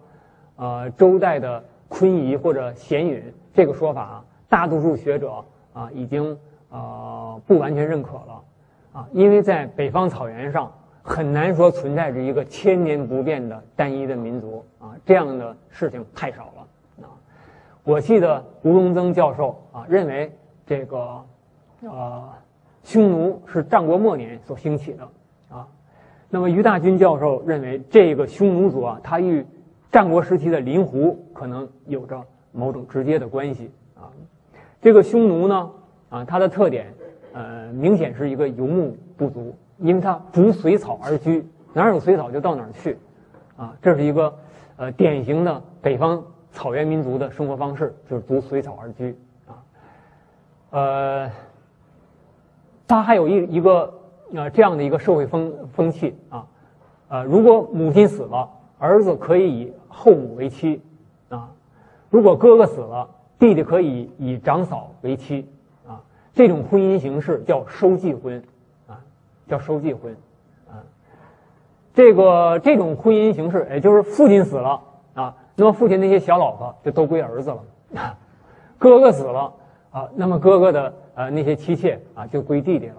[0.55, 5.43] 呃，周代的昆夷或者咸允这个说法啊，大多数学者
[5.73, 6.37] 啊已经
[6.69, 8.43] 呃不完全认可了
[8.93, 17.09] 啊，因为在北方草原上很难说存在着一个千年不变的单一的民族啊，这样的事情太少了啊。
[17.83, 20.31] 我记得吴荣增教授啊认为
[20.65, 21.23] 这个
[21.81, 22.29] 呃
[22.83, 25.03] 匈奴是战国末年所兴起的
[25.49, 25.65] 啊。
[26.29, 29.45] 那么于大军教授认为，这个匈奴族啊，它与
[29.91, 34.09] 战国时期的临胡可能有着某种直接的关系啊。
[34.79, 35.71] 这个匈奴呢，
[36.09, 36.93] 啊，它的特点
[37.33, 42.97] 呃，明显是一个游牧部族，因为它逐水草而居，哪儿有水草就到哪儿去，
[43.57, 44.33] 啊，这是一个
[44.77, 49.15] 呃典型的北方草原民族的生活方式，就是逐水草而居
[49.47, 49.53] 啊。
[50.69, 51.31] 呃，
[52.87, 53.93] 它还有一一个
[54.35, 56.45] 啊这样的一个社会风风气啊，
[57.07, 60.81] 呃，如果母亲死了，儿子可以以后母为妻
[61.29, 61.49] 啊；
[62.09, 65.47] 如果哥哥死了，弟弟可以以长嫂为妻。
[65.87, 66.01] 啊
[66.33, 68.41] 这种婚姻形式叫收继婚，
[68.87, 69.01] 啊，
[69.47, 70.15] 叫收继婚，
[70.69, 70.79] 啊，
[71.93, 74.81] 这个这种婚姻形式，也就是父亲死了
[75.15, 77.63] 啊，那么父亲那些小老婆就都归儿子了，
[78.77, 79.53] 哥哥死了
[79.91, 82.95] 啊，那么哥哥的呃那些妻妾啊就归弟弟了，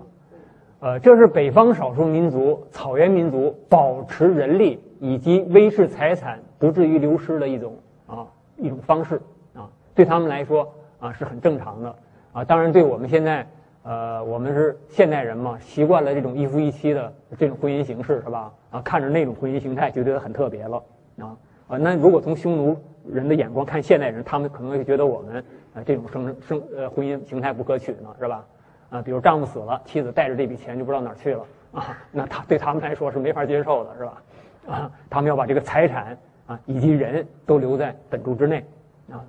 [0.80, 9.20] 呃，这是北方少数民族草原民族保持人力以及维持财产不至于流失的一种啊一种方式
[9.54, 10.66] 啊，对他们来说
[10.98, 11.94] 啊是很正常的。
[12.32, 13.44] 啊，当然，对我们现在，
[13.82, 18.52] 呃，我们是现代人嘛，习惯了这种一夫一妻的这种婚姻形式，是吧？
[18.70, 20.82] 啊，看着那种婚姻形态就觉得很特别了，
[21.18, 28.46] 啊啊，那如果从匈奴人的眼光看现代人，他们可能会觉得我们啊这种生生呃婚姻形态不可取呢，是吧？
[28.90, 34.22] 啊，比如丈夫死了，妻子带着这笔钱就不知道哪儿去了，啊，那他对他们来说是没法接受的，是吧？
[34.68, 38.64] 啊，他们要把这个财产啊以及人都留在本族之内，
[39.10, 39.24] 啊。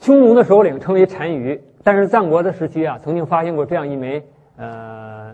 [0.00, 4.20] 匈奴的首领称为单于，但是战国的时期啊，曾经发现过这样一枚
[4.56, 5.32] 呃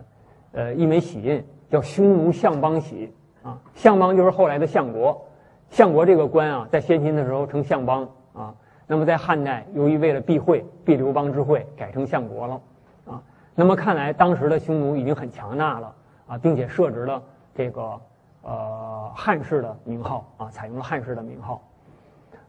[0.52, 3.10] 呃一枚玺印，叫匈奴相邦玺
[3.42, 3.58] 啊。
[3.74, 5.26] 相邦就是后来的相国，
[5.70, 8.54] 相国这个官啊，在先秦的时候称相邦啊。
[8.88, 12.60] 那么在汉代，由于为了避讳避刘邦之讳，改成相国了
[13.06, 13.22] 啊。
[13.54, 15.94] 那么看来当时的匈奴已经很强大了
[16.26, 17.22] 啊，并且设置了
[17.54, 18.00] 这个
[18.42, 21.62] 呃汉室的名号啊，采用了汉室的名号。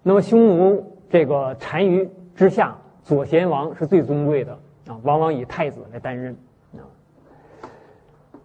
[0.02, 0.96] 那么匈奴。
[1.12, 4.54] 这个单于之下，左贤王是最尊贵的
[4.88, 6.38] 啊，往往以太子来担任
[6.76, 6.86] 啊。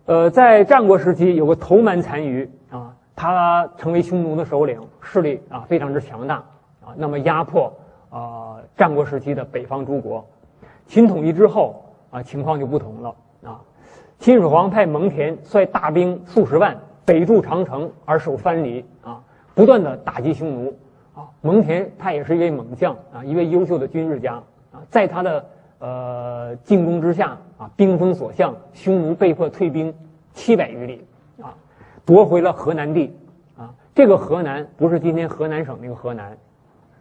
[0.06, 6.36] 呃，在战国时期，有个头蛮单于啊，他成为匈奴的首领，势力啊非常之强大
[6.82, 6.96] 啊。
[6.96, 7.70] 那么压迫
[8.14, 10.24] 啊战国时期的北方诸国，
[10.86, 13.60] 秦统一之后啊，情况就不同了啊。
[14.20, 19.20] 秦始皇派蒙恬率大兵数十万北筑长城而守藩篱啊，
[19.52, 20.72] 不断的打击匈奴。
[21.14, 24.34] 啊，蒙恬他也是一位猛将啊，一位优秀的军事家
[24.72, 25.44] 啊，在他的
[25.78, 29.92] 呃进攻之下啊，兵锋所向，匈奴被迫退兵
[30.32, 31.04] 七百余里
[31.40, 31.54] 啊，
[32.04, 33.16] 夺回了河南地
[33.56, 33.74] 啊。
[33.94, 36.36] 这个河南不是今天河南省那个河南，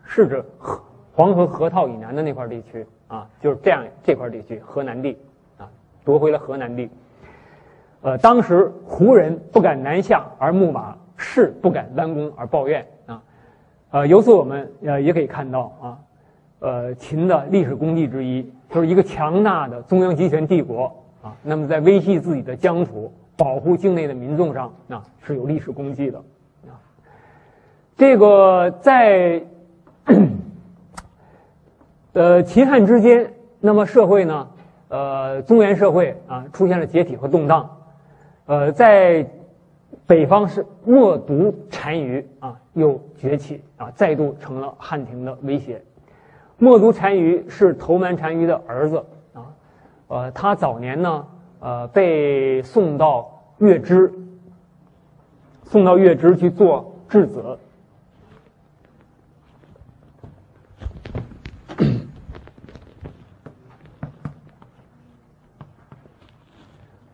[0.03, 0.79] 是指河
[1.15, 5.17] 黄河河套以南的那块地区啊，就是这样这块地区河南地
[5.57, 5.69] 啊，
[6.03, 6.89] 夺回了河南地。
[8.01, 13.21] 呃，当时胡人不敢南下而牧马，士不敢弯弓而抱怨啊。
[13.91, 15.97] 呃，由此我们呃也可以看到啊，
[16.59, 20.85] 呃，秦的历史功绩之一就是一个强大的中央集权帝国
[21.21, 21.35] 啊。
[21.43, 26.17] 那么在维系自己的疆土、保护境内的民众上啊是有历史功绩的
[26.67, 26.73] 啊。
[27.95, 29.43] 这个在
[32.13, 34.47] 呃秦汉之间，那么社会呢，
[34.87, 37.69] 呃，中原社会啊出现了解体和动荡，
[38.45, 39.27] 呃，在。
[40.05, 45.81] 北方是冒毒单于啊，又崛起啊，再度成了汉廷的威胁。
[46.57, 48.97] 冒毒单于是头蛮单于的儿子
[49.33, 49.53] 啊，
[50.07, 51.25] 呃，他早年呢，
[51.61, 54.11] 呃，被送到月支，
[55.63, 57.57] 送到月支去做质子。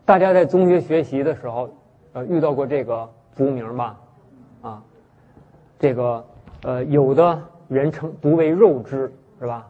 [0.10, 1.69] 大家在中学学习的时候。
[2.13, 4.00] 呃，遇到过这个族名吧？
[4.63, 4.84] 啊，
[5.78, 6.26] 这个
[6.63, 9.69] 呃，有的人称读为肉支，是吧？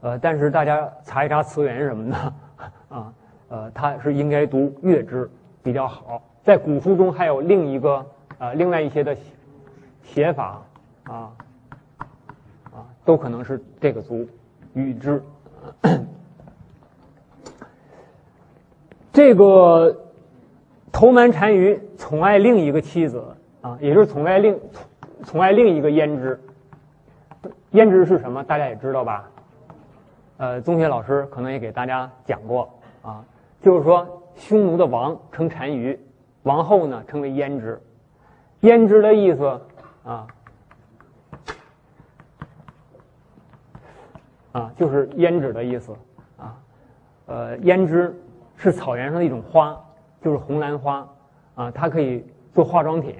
[0.00, 2.16] 呃，但是大家查一查词源什么的，
[2.96, 3.12] 啊，
[3.48, 5.30] 呃，它是应该读月支
[5.62, 6.22] 比较好。
[6.42, 8.06] 在古书中还有另一个
[8.38, 9.14] 呃，另外一些的
[10.02, 10.62] 写法
[11.02, 11.30] 啊，
[12.72, 14.26] 啊，都可能是这个族
[14.72, 15.22] 与之。
[19.14, 20.02] 这个。
[20.92, 23.20] 头蛮单于宠爱另一个妻子
[23.62, 24.56] 啊，也就是宠爱另
[25.24, 26.40] 宠爱另一个胭脂。
[27.72, 28.44] 胭脂是什么？
[28.44, 29.28] 大家也知道吧？
[30.36, 33.24] 呃，中学老师可能也给大家讲过啊，
[33.60, 34.06] 就是说
[34.36, 35.98] 匈奴的王称单于，
[36.44, 37.82] 王后呢称为胭脂。
[38.60, 39.60] 胭脂的意思
[40.04, 40.26] 啊
[44.52, 45.92] 啊，就是胭脂的意思
[46.38, 46.56] 啊。
[47.26, 48.14] 呃，胭脂
[48.56, 49.78] 是草原上的一种花。
[50.22, 51.06] 就是红兰花，
[51.54, 53.14] 啊，它可以做化妆品，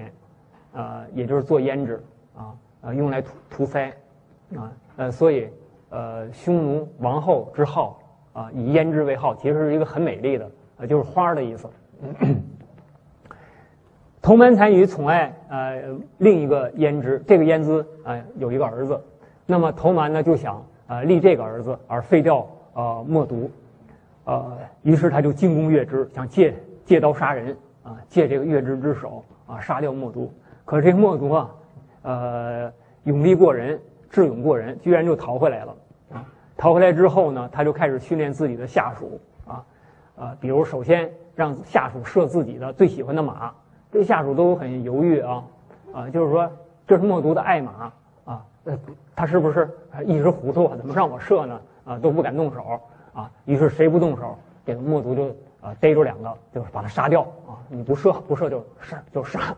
[0.72, 2.02] 啊，也就是做胭脂，
[2.34, 3.92] 啊，呃，用来涂涂腮，
[4.56, 5.50] 啊，呃，所以，
[5.90, 8.00] 呃，匈奴王后之号
[8.32, 11.68] 啊以胭脂为号，其实是一个很美丽的啊，就是花的意思。
[14.22, 15.82] 头蛮单于宠爱呃
[16.16, 18.98] 另一个胭脂，这个胭脂啊有一个儿子，
[19.44, 23.50] 那么头蛮呢就想啊立这个儿子而废掉呃默毒，
[24.24, 26.54] 呃于是他就进攻月支，想借
[26.84, 30.32] 借刀杀人啊借这个月支之手啊杀掉默毒，
[30.64, 31.50] 可是这个默毒啊
[32.02, 32.72] 呃
[33.04, 35.76] 勇力过人，智勇过人，居然就逃回来了
[36.12, 36.24] 啊
[36.56, 39.64] 逃回来之后呢，他就开始训练自己的下属啊
[40.16, 43.52] 啊比如首先让下属射自己的最喜欢的马。
[43.92, 45.44] 这下属都很犹豫啊，
[45.92, 46.50] 啊，就是说
[46.84, 47.92] 这是默毒的爱马
[48.24, 48.76] 啊，呃，
[49.14, 49.70] 他是不是
[50.04, 51.60] 一时糊涂啊，怎么让我射呢？
[51.84, 52.80] 啊，都不敢动手
[53.14, 54.36] 啊，于是谁不动手，
[54.66, 55.28] 这个默毒就
[55.60, 59.56] 啊逮住两个，就是把他杀掉啊，你不射不射就是就杀，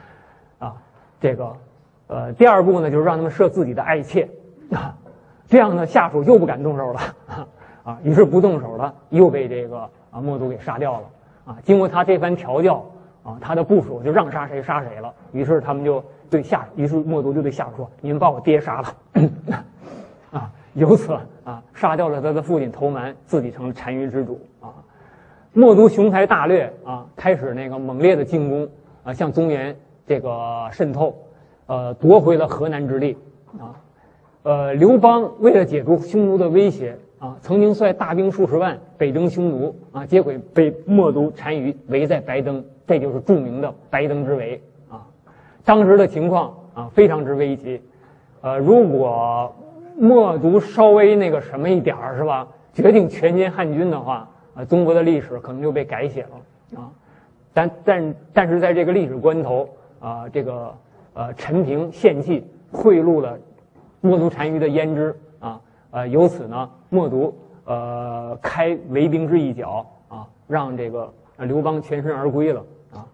[0.58, 0.76] 啊，
[1.20, 1.56] 这个
[2.06, 4.28] 呃第二步呢就是让他们射自己的爱妾
[4.70, 4.96] 啊，
[5.46, 7.00] 这样呢下属又不敢动手了
[7.84, 11.10] 啊，于是不动手了，又被这个啊默毒给杀掉了
[11.46, 12.84] 啊，经过他这番调教。
[13.24, 15.10] 啊，他的部署就让杀谁杀谁了。
[15.32, 18.94] 于是他们就对下，于是默毒就对下属说：“你们把我爹杀了。
[20.30, 21.12] ”啊，由此
[21.44, 24.40] 啊，杀掉了他的父亲头蛮，自己成了单于之主。
[24.60, 24.74] 啊，
[25.52, 28.68] 默毒雄才大略啊，开始那个猛烈的进攻
[29.04, 31.16] 啊，向中原这个渗透，
[31.66, 33.16] 呃，夺回了河南之地。
[33.58, 33.74] 啊，
[34.42, 36.98] 呃，刘邦为了解除匈奴的威胁。
[37.20, 44.60] 啊，曾经率大兵数十万北征匈奴啊，结果被默毒单于围在白登，这就是著名的白登之围
[44.90, 45.06] 啊。
[45.64, 47.80] 当时的情况啊，非常之危急。
[48.42, 49.56] 呃，如果
[49.96, 56.90] 默毒稍微那个什么一点儿是吧，决定全歼汉军的话，啊，中国的历史可能就被改写了啊。
[57.52, 59.68] 但但但是在这个历史关头
[60.00, 60.74] 啊，这个
[61.14, 63.38] 呃陈平献计贿赂了
[64.00, 65.14] 默毒单于的胭脂。
[65.90, 67.32] 呃，由此呢，默毒
[67.66, 73.06] 呃开围兵之一角啊，让这个刘邦全身而归了啊。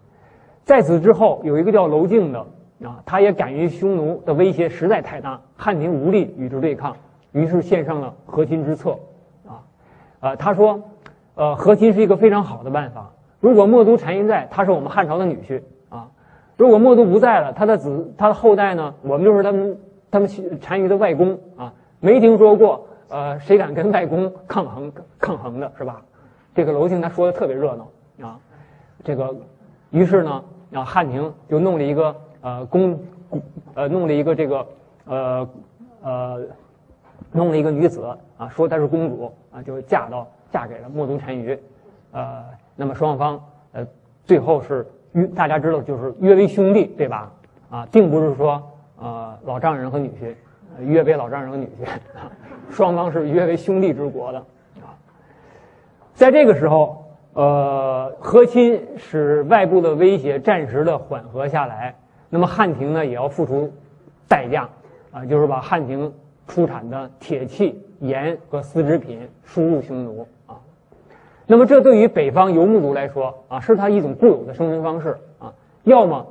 [0.63, 2.43] 在此之后，有一个叫娄敬的
[2.83, 6.95] 啊，他也感于匈奴的威胁实在太大，汉庭无力与之对抗，
[7.31, 8.97] 于是献上了和亲之策
[9.47, 9.61] 啊。
[10.19, 10.81] 呃，他说，
[11.35, 13.11] 呃，和亲是一个非常好的办法。
[13.39, 16.09] 如果默毒单于在，他是我们汉朝的女婿啊；
[16.57, 19.77] 如果默毒不在了，他的子他的后代呢，我们就是他们
[20.09, 20.29] 他们
[20.59, 21.73] 单于的外公啊。
[21.99, 26.01] 没听说过，呃，谁敢跟外公抗衡抗衡的是吧？
[26.55, 28.39] 这个娄敬他说的特别热闹啊，
[29.03, 29.35] 这个，
[29.91, 32.99] 于是呢，啊，汉庭就弄了一个呃公，
[33.75, 34.67] 呃，弄了一个这个
[35.05, 35.49] 呃
[36.03, 36.41] 呃，
[37.31, 38.03] 弄了一个女子
[38.37, 41.57] 啊，说她是公主啊，就嫁到嫁给了莫宗单于，
[42.11, 42.43] 呃，
[42.75, 43.85] 那么双方呃
[44.25, 47.31] 最后是约大家知道就是约为兄弟对吧？
[47.69, 48.61] 啊，并不是说
[48.99, 50.35] 呃老丈人和女婿。
[50.79, 51.85] 约为老丈人和女婿，
[52.73, 54.39] 双方是约为兄弟之国的
[54.79, 54.95] 啊。
[56.13, 61.93] 在这个时候，呃，和亲使外部的威胁暂时的缓和下来，
[62.31, 63.71] 那么汉庭呢也要付出
[64.27, 64.67] 代价
[65.11, 66.11] 啊，就是把汉庭
[66.47, 70.55] 出产的铁器、盐和丝织品输入匈奴啊。
[71.45, 75.53] 那么这对于北方游牧族来说啊，是他一种固有的生存方式啊，
[75.83, 76.25] 要么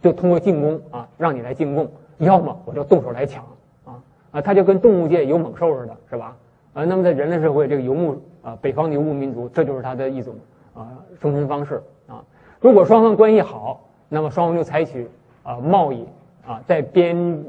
[0.00, 1.88] 就通过进攻啊，让你来进贡。
[2.18, 3.44] 要么我就动手来抢，
[3.84, 6.36] 啊啊，他就跟动物界有猛兽似的，是吧？
[6.72, 10.34] 啊，那么在人类社会，这个游牧啊，北方游牧民族，这就是他的一种
[10.72, 10.88] 啊
[11.20, 12.24] 生存方式啊。
[12.60, 15.08] 如果双方关系好，那么双方就采取
[15.44, 16.04] 啊贸易
[16.46, 17.44] 啊，在边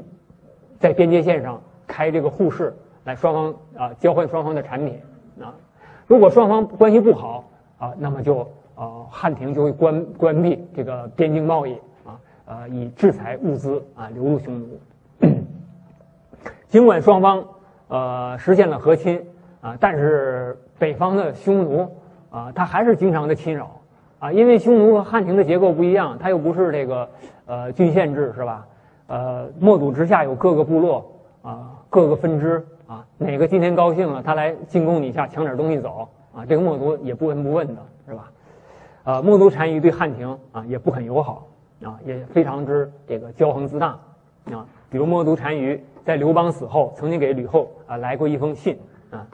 [0.78, 4.98] 在边界线上开这个互市，来双方啊交换双方的产品
[5.40, 5.52] 啊。
[6.06, 7.44] 如果双方关系不好
[7.78, 8.40] 啊，那么就
[8.76, 11.74] 啊汉庭就会关关闭这个边境贸易
[12.06, 12.16] 啊。
[12.44, 14.80] 呃，以制裁物资啊流入匈奴。
[16.68, 17.44] 尽管双方
[17.88, 19.20] 呃实现了和亲
[19.60, 21.96] 啊，但是北方的匈奴
[22.30, 23.80] 啊，他还是经常的侵扰
[24.22, 27.08] 啊，因为匈奴和汉庭的结构不一样，他又不是这个
[27.44, 28.64] 呃郡县制是吧？
[29.08, 31.12] 呃，默赌之下有各个部落
[31.42, 38.30] 啊，各个分支啊，哪个今天高兴了，他来进攻你一下，抢点东西走啊，这个默毒也不闻不问的是吧？
[39.02, 41.48] 呃，默毒单于对汉庭啊也不很友好。
[41.84, 43.98] 啊，也非常之这个骄横自大，
[44.52, 48.78] 啊，比如默毒单于在刘邦死后，曾经给吕后啊来过一封信
[49.10, 49.26] 啊，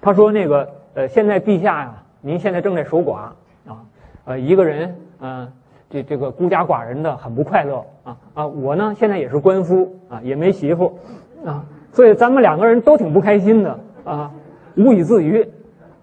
[0.00, 3.30] 他说那个呃，现在陛下呀，您现在正在守寡，
[4.24, 5.52] 呃，一个人嗯，
[5.90, 7.84] 这这个孤家寡人的很不快乐。
[8.04, 8.16] 啊。
[8.34, 10.98] 啊，我呢现在也是官夫啊，也没媳妇。
[11.44, 13.78] 啊，所以咱们两个人都挺不开心的。
[14.04, 14.30] 啊，
[14.76, 15.46] 无以自娱，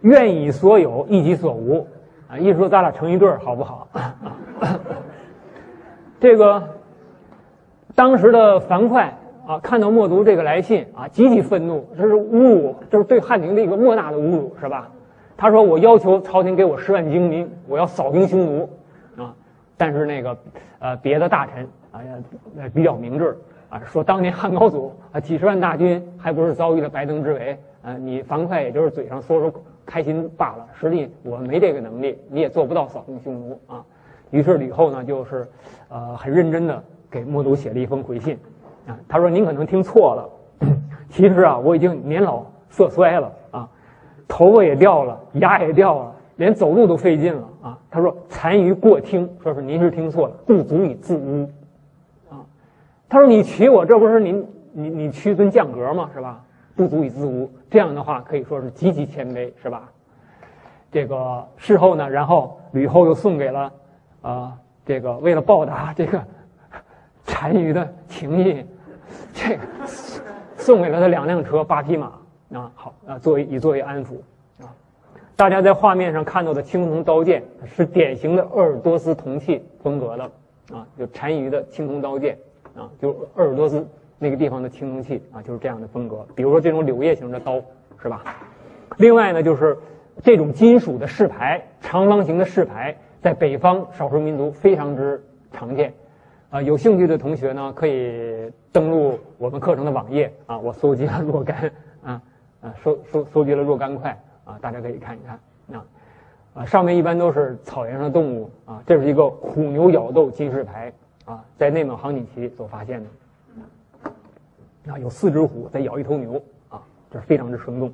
[0.02, 1.88] 愿以所有，一己所无。
[2.28, 3.88] 啊，意思说咱俩成一对儿好不好？
[3.92, 4.16] 啊
[6.22, 6.62] 这个
[7.96, 9.12] 当时的樊哙
[9.48, 14.90] 啊，看到默读这个来信啊，极其愤怒，这是侮辱，就是对汉廷的一个莫大的侮辱，是吧？
[15.42, 18.70] 他说：“我要求朝廷给我十万精兵，我要扫平匈奴。”
[19.18, 19.34] 啊，
[19.76, 20.38] 但是那个
[20.78, 22.00] 呃别的大臣啊
[22.76, 23.36] 比较明智
[23.68, 29.52] 啊，说当年汉高祖啊几十万大军还不是遭遇了白登之围啊，你樊哙也就是嘴上说说
[29.84, 33.84] 开心罢了，实际我没这个能力，你也做不到扫平匈奴啊。
[34.30, 35.50] 于是吕后呢，就是
[35.90, 38.38] 呃很认真的给默读写了一封回信。
[38.86, 40.30] 啊，他说您可能听错了，
[41.10, 43.68] 其实啊，我已经年老色衰了啊，
[44.32, 47.78] 头发也掉了，牙也掉了，连走路都费劲了啊。
[47.90, 51.52] 他说残余过听，说是您是听错了，不足以自污
[52.30, 52.40] 啊。
[53.10, 56.10] 他说你娶我，这不是您你你屈尊降格吗？
[56.14, 56.42] 是吧？
[56.78, 59.92] 不足以自污，这样的话可以说是极其谦卑，是吧？
[60.90, 63.72] 这个事后呢，然后吕后又送给了
[64.22, 66.24] 啊，这个为了报答这个。
[67.26, 68.66] 单于的情谊，
[69.34, 69.62] 这个
[70.58, 72.12] 送给了他两辆车、八匹马
[72.54, 74.16] 啊，好啊，作为以作为安抚
[74.60, 74.74] 啊。
[75.36, 80.24] 大家在画面上看到的青铜刀剑是典型的鄂尔多斯铜器风格的
[80.72, 82.38] 啊，就单于的青铜刀剑
[82.76, 83.88] 啊，就鄂尔多斯
[84.20, 86.26] 那个地方的青铜器啊，就是这样的风格。
[86.36, 87.62] 比如说这种柳叶形的刀，
[88.02, 88.24] 是吧？
[88.98, 89.78] 另外呢，就是
[90.22, 95.94] 这种金属的饰牌，长方形的饰牌，在北方少数民族非常之常见。
[96.50, 101.72] 啊，有兴趣的同学呢，可以登录我们课程的网页啊，我搜集了若干
[102.62, 105.40] 啊，收收收集了若干块啊，大家可以看一看
[105.78, 105.86] 啊
[106.54, 110.94] 啊，上面一般都是草原上的动物啊，这是一个虎牛咬斗金饰牌
[111.26, 117.94] 啊，在内蒙杭锦旗所发现的啊，有四只虎在咬一头牛啊，这非常之生动。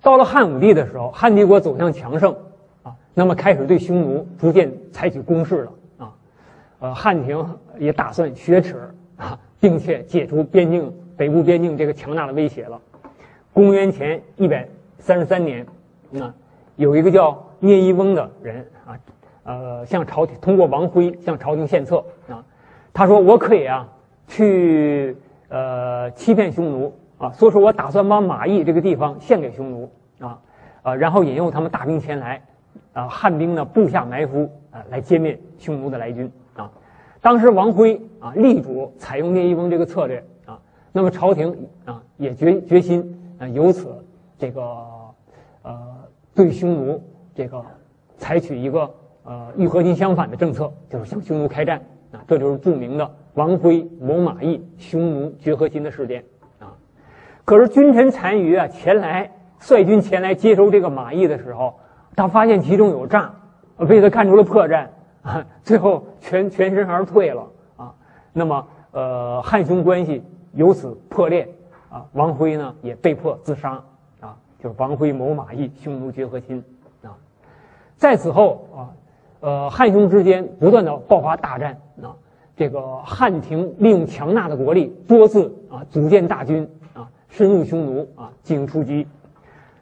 [0.00, 2.32] 到了汉武帝的时候，汉帝国走向强盛
[2.84, 2.94] 啊。
[3.12, 6.14] 那么开始对匈奴逐渐采取攻势了啊，
[6.78, 12.80] 呃，汉廷也打算雪耻啊，并且解除边境北部边境这个强大的威胁了。
[13.52, 15.66] 公元前一百三十三年，
[16.10, 16.32] 那
[16.76, 18.98] 有一个叫聂一翁的人啊，
[19.44, 22.44] 呃，向朝廷通过王辉向朝廷献策啊，
[22.92, 23.88] 他说我可以啊
[24.28, 25.16] 去
[25.48, 30.38] 呃欺骗匈奴啊，所以说我打算把马邑这个地方献给匈奴啊，
[30.82, 32.42] 啊，然后引诱他们大兵前来。
[32.92, 36.32] 啊，汉兵呢布下埋伏啊，来歼灭匈奴的来军。
[37.26, 40.56] 当时王辉啊力主采用聂一翁这个策略啊，
[40.92, 43.88] 那么朝廷啊也决决心啊，由此
[44.38, 44.62] 这个
[45.62, 45.76] 呃
[46.36, 47.02] 对匈奴
[47.34, 47.60] 这个
[48.16, 48.88] 采取一个
[49.24, 52.22] 呃与和亲相反的政策，就是向匈奴开战啊。
[52.28, 56.22] 这就是著名的王辉谋马邑、匈奴绝和亲的事件
[56.60, 56.78] 啊。
[57.44, 61.74] 可是君臣单于啊前来率军前来接收这个马邑的时候。
[62.14, 63.34] 他发现其中有诈，
[63.88, 64.86] 被他看出了破绽，
[65.26, 67.46] 啊， 最后全全身而退了
[67.76, 67.92] 啊。
[68.32, 70.22] 那么，呃，汉匈关系
[70.52, 71.48] 由此破裂
[71.90, 72.06] 啊。
[72.12, 73.82] 王辉呢也被迫自杀
[74.20, 76.62] 啊，就是王辉谋马邑，匈奴结和亲
[77.02, 77.10] 啊。
[77.96, 78.78] 在此后啊，
[79.40, 82.14] 呃，汉匈之间不断的爆发大战啊。
[82.56, 89.06] 这个汉廷利用强大的国力，多次啊组建大军啊，深入匈奴啊进行出击。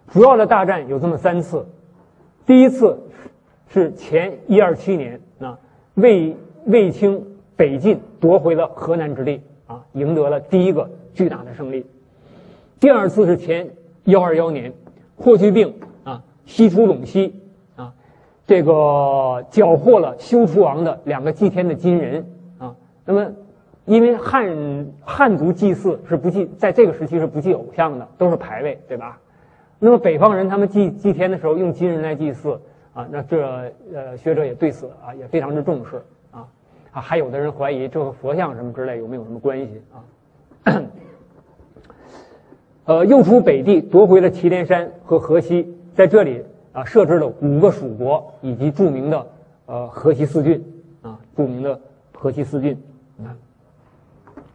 [0.09, 1.64] 主要的大战有这么三次。
[2.45, 2.99] 第一次
[3.68, 5.59] 是前一二七年啊，
[5.95, 7.24] 卫卫青
[7.57, 11.87] 北进夺回了河南之地啊，赢得了第一个巨大的胜利。
[12.80, 13.70] 第二次是前
[14.05, 14.72] 幺二幺年，
[15.16, 15.74] 霍去病
[16.05, 17.41] 啊西出陇西
[17.76, 17.95] 啊，
[18.47, 22.26] 这个缴获了休出王的两个祭天的金人
[22.59, 22.76] 啊。
[23.05, 23.32] 那么，
[23.85, 29.18] 因为汉汉族祭祀是不祭，在这个时期是不祭偶像的，都是牌位，对吧？
[29.78, 32.59] 那么北方人他们祭祭天的时候用金人来祭祀
[32.95, 36.47] 啊，那这呃学者也对此啊也非常之重视啊
[36.92, 40.82] 啊，还有的人怀疑这和佛像什么之类有没有什么关系啊？
[42.86, 49.26] 呃，又出北地夺回了祁连山和河西，在这里啊设置了五个属国以及著名的
[49.66, 50.62] 呃河西四郡
[51.03, 51.80] 啊，著名的
[52.12, 52.80] 河西四郡
[53.18, 53.34] 啊，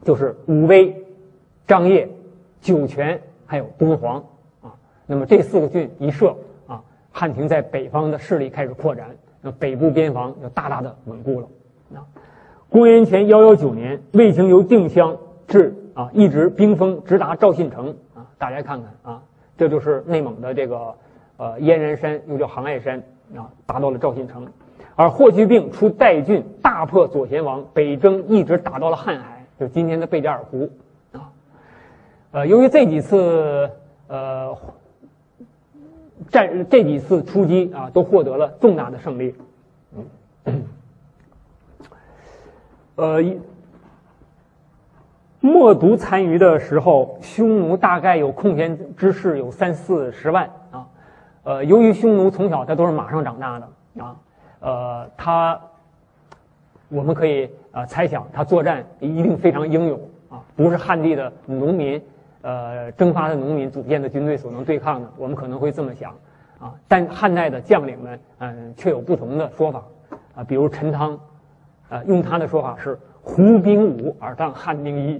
[0.03, 0.95] 就是武威、
[1.67, 2.07] 张掖、
[2.61, 4.23] 酒泉还有敦煌
[4.61, 4.75] 啊。
[5.07, 6.35] 那么这四个郡一设，
[7.19, 9.09] 汉廷在北方的势力开始扩展，
[9.41, 11.47] 那北部边防就大大的稳固了。
[11.93, 11.99] 啊，
[12.69, 18.25] 公元前幺幺九年，卫青由定襄至啊，一直兵锋直达赵信城啊。
[18.37, 19.21] 大家看看啊，
[19.57, 20.95] 这就是内蒙的这个
[21.35, 23.03] 呃燕然山，又叫杭爱山
[23.35, 24.47] 啊，达到了赵信城。
[24.95, 30.69] 而霍去病出代郡，大破左贤王，北征一直打到了瀚海，就今天的贝加尔湖
[31.11, 31.27] 啊。
[32.31, 33.69] 呃，由于这几次
[34.07, 34.55] 呃。
[36.27, 39.33] 战这几次出击啊，都获得了重大的胜利。
[42.95, 43.23] 呃，
[45.39, 50.85] 默读残余的时候，匈奴大概有空闲之士有三四十万啊。
[51.43, 53.69] 呃，由于匈奴从小他都是马上长大的
[54.03, 54.15] 啊，
[54.59, 55.59] 呃，他
[56.89, 59.99] 我们可以啊猜想，他作战一定非常英勇
[60.29, 62.01] 啊，不是汉地的农民
[62.41, 65.09] 呃征发的农民组建的军队所能对抗的。
[65.17, 66.15] 我们可能会这么想
[66.59, 69.83] 啊，但汉代的将领们嗯却有不同的说法
[70.35, 71.19] 啊，比如陈汤。
[71.89, 75.19] 啊，用他的说法是“胡兵五而当汉兵一”，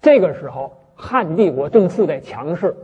[0.00, 2.74] 这个时候汉帝国正处在强势，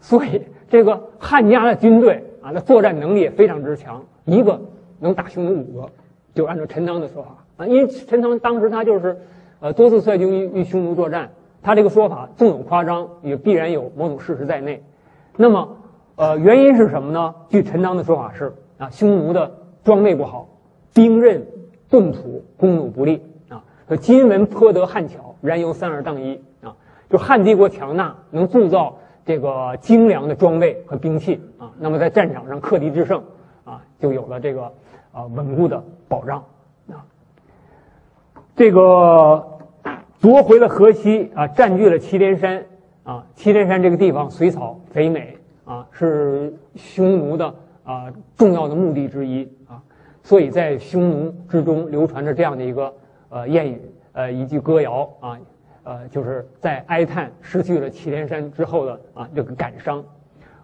[0.00, 4.60] 所以这个汉家的军队啊，那作战能力也非常之强，一个
[4.98, 5.88] 能打匈奴五个，
[6.34, 9.16] 就按照陈汤的说法啊，因为陈汤当时他就是
[9.60, 11.30] 呃多次率军与匈奴作战，
[11.62, 14.82] 他这个说法纵有夸张，也必然有某种事实在内。
[15.36, 15.76] 那么
[16.16, 17.34] 呃原因是什么呢？
[17.48, 19.52] 据陈汤的说法是啊，匈奴的
[19.84, 20.48] 装备不好，
[20.92, 21.46] 兵刃。
[21.90, 23.64] 顿土弓弩不利啊！
[23.88, 26.72] 说金文颇得汉巧，然由三二当一啊！
[27.10, 28.96] 就汉帝国强大，能铸造
[29.26, 31.72] 这个精良的装备和兵器啊。
[31.80, 33.20] 那么在战场上克敌制胜
[33.64, 34.72] 啊，就有了这个
[35.10, 36.44] 啊稳固的保障
[36.92, 37.02] 啊。
[38.54, 39.49] 这个
[40.20, 42.62] 夺回了河西啊，占据了祁连山
[43.04, 43.26] 啊。
[43.34, 47.54] 祁连山这个地方水草肥美啊，是匈奴的
[47.84, 49.80] 啊重要的目的之一啊。
[50.22, 52.92] 所以在匈奴之中流传着这样的一个
[53.30, 53.80] 呃谚语，
[54.12, 55.38] 呃一句歌谣啊，
[55.84, 60.04] 呃就是在哀叹失去了祁连山之后的啊这个感伤，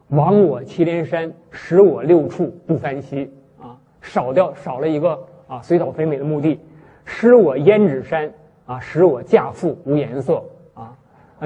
[0.08, 6.60] 亡我祁连山，使我六畜不翻稀啊，少掉少了一个啊水草肥美的墓地，
[7.06, 8.30] 失我胭脂山
[8.66, 10.42] 啊，使我嫁妇无颜色
[10.74, 10.96] 啊，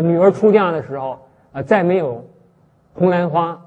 [0.00, 1.18] 女儿出嫁的时候
[1.52, 2.24] 啊再没有
[2.94, 3.60] 红兰花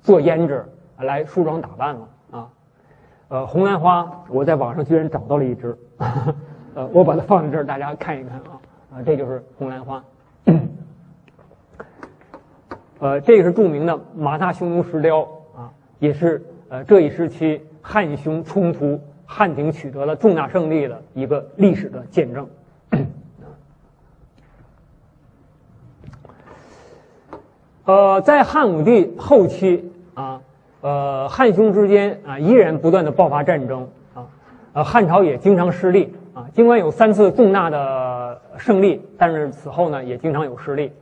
[0.00, 0.64] 做胭脂
[0.98, 2.48] 来梳妆打扮了啊。
[3.28, 5.76] 呃，红兰花，我在网上居然找到了一只，
[6.74, 8.60] 呃，我把它放在这儿，大家看一看啊，
[8.94, 10.04] 啊，这就是红兰花，
[13.00, 15.22] 呃，这个是著名的马踏匈奴石雕
[15.56, 22.48] 啊，也是呃这一时期汉匈冲突，汉廷取得了重大胜利的一个历史的见证。
[27.84, 30.40] 呃，在汉武帝后期啊。
[30.82, 34.28] 呃，汉匈之间啊，依然不断的爆发战争啊，
[34.72, 40.92] 呃，汉朝也经常失利啊，尽管有三次重大的胜利，但是此后呢，也经常有失利。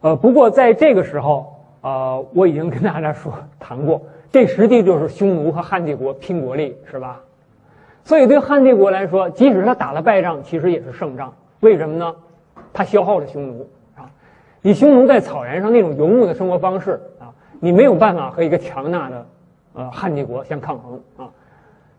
[0.00, 3.30] 呃，不过在这个时候，呃，我已经跟大家说
[3.60, 4.00] 谈过，
[4.32, 7.20] 这实际就是匈奴和汉帝国拼国力，是吧？
[8.04, 11.32] 所以对汉帝国来说，即使他打了败仗，其实也是胜仗。
[11.60, 12.14] 为什么呢？
[12.72, 14.10] 他消耗了匈奴啊，
[14.62, 17.32] 以匈奴在草原上那种游牧的生活方式啊。
[17.60, 19.26] 你没有办法和一个强大的，
[19.72, 21.30] 呃，汉帝国相抗衡啊！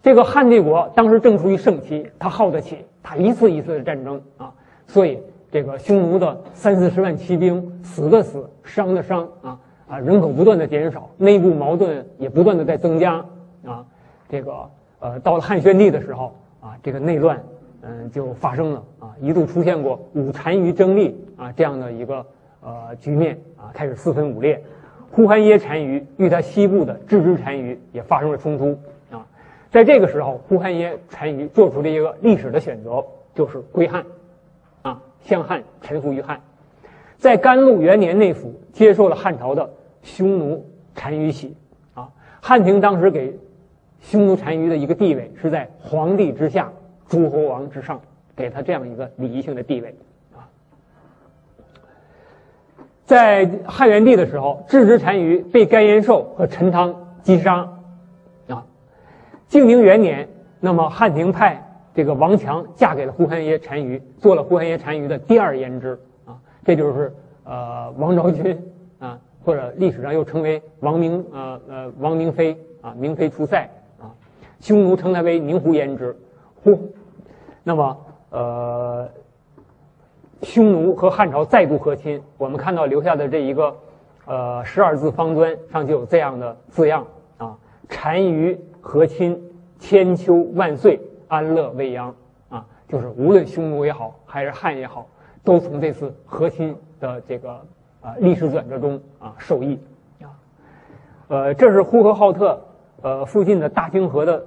[0.03, 4.53] 这个汉帝国当时正处于盛期，他耗得起他一次一次的战争啊，
[4.85, 13.25] 所以这个匈奴的三四十万骑兵死的死，伤的伤啊啊，人口不断的减少，内部矛盾也不断的在增加
[13.65, 13.83] 啊，
[14.29, 14.53] 这个
[14.99, 17.41] 呃，到了汉宣帝的时候啊，这个内乱
[17.81, 22.25] 嗯就发生了啊，一度出现过五单于争利啊这样的一个
[22.61, 24.61] 呃局面啊，开始四分五裂。
[25.11, 28.77] 呼韩耶单于与他西部的郅支单于也发生了冲突
[29.09, 29.25] 啊，
[29.71, 34.03] 在这个时候，呼韩耶单于做出了一个历史的选择，就是归汉，
[34.81, 36.41] 啊，向汉臣服于汉，
[37.17, 39.69] 在甘露元年内府接受了汉朝的
[40.03, 41.55] 匈奴单于喜
[41.93, 42.09] 啊，
[42.41, 43.37] 汉廷当时给
[44.05, 46.71] 匈奴单于的一个地位是在皇帝之下，
[47.07, 47.99] 诸侯王之上，
[48.35, 49.95] 给他这样一个礼仪性的地位。
[50.35, 50.45] 啊。
[53.03, 57.67] 在汉元帝的时候，郅支单于被甘延寿和陈汤击杀，
[58.47, 58.63] 啊，
[59.47, 60.29] 靖宁元年，
[60.59, 67.11] 那么汉廷派这个王强嫁给了呼韩邪单于，做了呼韩邪单于的第二胭脂，啊，这就是
[67.43, 73.67] 呃王昭君啊，或者历史上又称为王明呃呃王明妃啊，明妃出塞，
[74.65, 76.17] 匈奴称她为宁胡胭脂，
[76.63, 76.91] 呼，
[77.63, 77.95] 那么
[78.31, 79.07] 呃。
[80.41, 83.75] 匈奴和汉朝再度和亲，我们看到留下的这一个，
[84.25, 87.07] 呃，十二字方砖上就有这样的字样
[87.37, 87.57] 啊
[87.89, 89.41] ：“单于和亲，
[89.79, 92.13] 千秋万岁，安乐未央。”
[92.49, 95.07] 啊，就是无论匈奴也好，还是汉也好，
[95.43, 97.51] 都从这次和亲的这个
[98.01, 99.79] 啊历史转折中啊受益
[100.21, 100.29] 啊。
[101.29, 102.61] 呃，这是呼和浩特
[103.01, 104.45] 呃附近的大清河的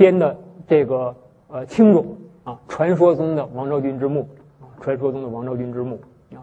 [0.00, 0.34] 编的
[0.66, 1.14] 这个
[1.48, 4.26] 呃青冢啊，传说中的王昭君之墓。
[4.80, 6.00] 传说中的王昭君之墓
[6.34, 6.40] 啊，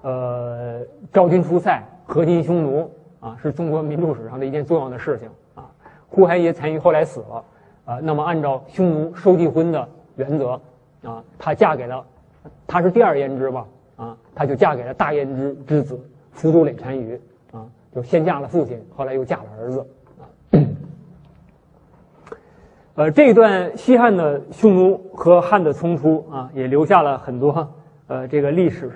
[0.00, 0.80] 呃，
[1.12, 5.70] 昭君出塞，和亲匈奴啊，是中国民族史上的一件重要的事情啊。
[6.08, 7.44] 呼韩邪单于后来死了
[7.84, 10.58] 啊，那么按照匈奴收继婚的原则，
[11.02, 12.02] 啊，她嫁给了，
[12.66, 13.66] 她是第二胭脂吧，
[13.96, 16.00] 啊，她就嫁给了大胭脂之子
[16.30, 17.20] 福州垒单于，
[17.52, 19.86] 啊，就先嫁了父亲，后来又嫁了儿子，
[20.18, 20.24] 啊，
[22.94, 27.68] 呃，这一段西汉的匈奴和汉的冲突啊，也留下了很多
[28.06, 28.90] 呃这个历史，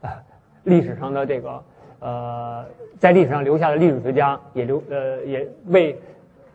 [0.00, 0.10] 啊，
[0.64, 1.62] 历史上的这个
[2.00, 2.64] 呃，
[2.98, 5.98] 在历史上留下的历史学家也留呃也为。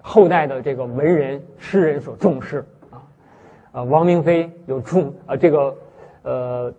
[0.10, 3.04] 后代的这个文人诗人所重视啊，
[3.74, 5.76] 啊，王明飞有重啊，这个
[6.24, 6.74] 呃，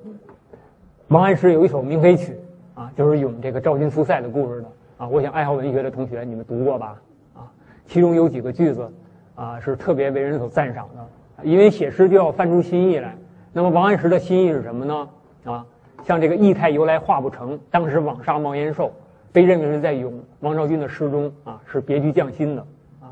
[1.09, 2.33] 王安石有一首《明妃曲》
[2.81, 5.07] 啊，就是咏这个昭君出塞的故事的啊。
[5.07, 6.99] 我想爱好文学的同学你们读过吧？
[7.35, 7.45] 啊，
[7.87, 8.91] 其中有几个句子
[9.39, 13.15] 啊是特别为人所赞赏的，因为写诗就要翻出新意来。
[13.53, 15.09] 那么王安石的新意是什么呢？
[15.45, 15.65] 啊，
[16.05, 18.93] 像这个“意态由来画不成，当时枉杀毛延寿”，
[19.33, 22.67] 被认为是在咏王昭君的诗中啊，是别具匠心的。
[23.01, 23.07] 啊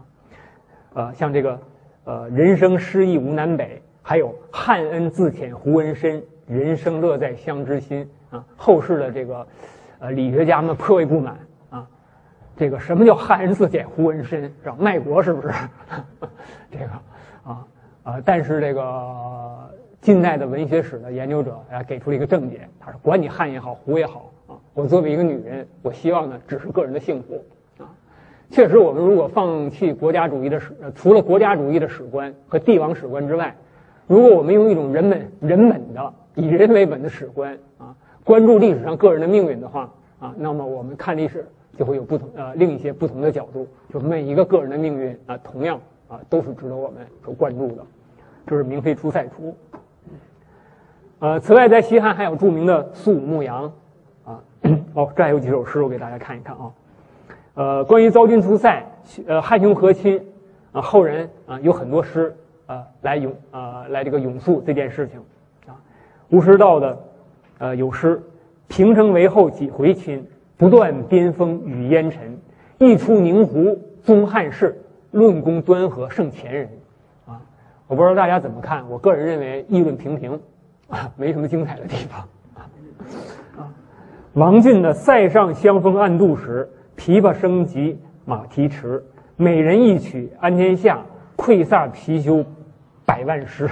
[0.95, 1.61] 呃，像这个，
[2.05, 8.45] 呃，人生失意无南北，还有汉恩自浅胡文深，人生乐在乡知心啊。
[8.57, 9.47] 后世的这个，
[10.01, 11.39] 呃，理学家们颇为不满。
[12.57, 14.43] 这个什么叫汉人自浅胡文身？
[14.63, 14.77] 是吧？
[14.79, 15.49] 卖国是不是？
[16.73, 16.87] 这个
[17.45, 17.67] 啊
[18.03, 18.23] 啊！
[18.25, 27.45] 但是这个近代的文学史的研究者啊，给出了一个正解，他说：管你汉也好，胡也好啊，我作为一个女人，我希望呢，只是个人的幸福。
[28.49, 33.55] 确实，我们如果放弃国家主义的史，除了国家主义的史观和帝王史观之外，
[34.07, 37.93] 如果我们用一种人本、人本的以人为本的史观啊，
[38.23, 41.45] 关注历史上个人的命运的话啊，那么我们看历史
[41.77, 47.85] 就会有不同呃另一些不同的角度，就每一个个人的命运啊，同样啊都是值得我们所关注的。
[48.47, 49.57] 这是明妃出塞图。
[51.19, 53.73] 呃，此外，在西汉还有著名的苏武牧羊
[54.25, 54.41] 啊，
[54.95, 56.73] 哦，这还有几首诗，我给大家看一看啊。
[57.55, 58.85] 呃，关于昭君出塞，
[59.27, 60.23] 呃，汉匈和亲，
[60.73, 65.19] 啊，后人啊有很多诗啊来咏啊来这个咏述这件事情，
[65.67, 65.75] 啊，
[66.29, 66.99] 吴师道的，
[67.59, 68.23] 呃，有诗：
[68.69, 70.25] 平城为后几回亲，
[70.57, 72.39] 不断边锋与烟尘，
[72.79, 74.81] 一出宁胡宗汉室，
[75.11, 76.69] 论功端和胜前人，
[77.27, 77.41] 啊，
[77.87, 80.41] 我不知道大家怎么看，我个人认为议论平平，
[80.89, 83.69] 啊，没什么精彩的地方，啊，
[84.35, 86.69] 王进的塞上香风暗度时。
[86.99, 89.05] 琵琶声急马蹄迟，
[89.37, 91.05] 美人一曲安天下，
[91.37, 92.43] 溃散貔貅
[93.05, 93.69] 百万师。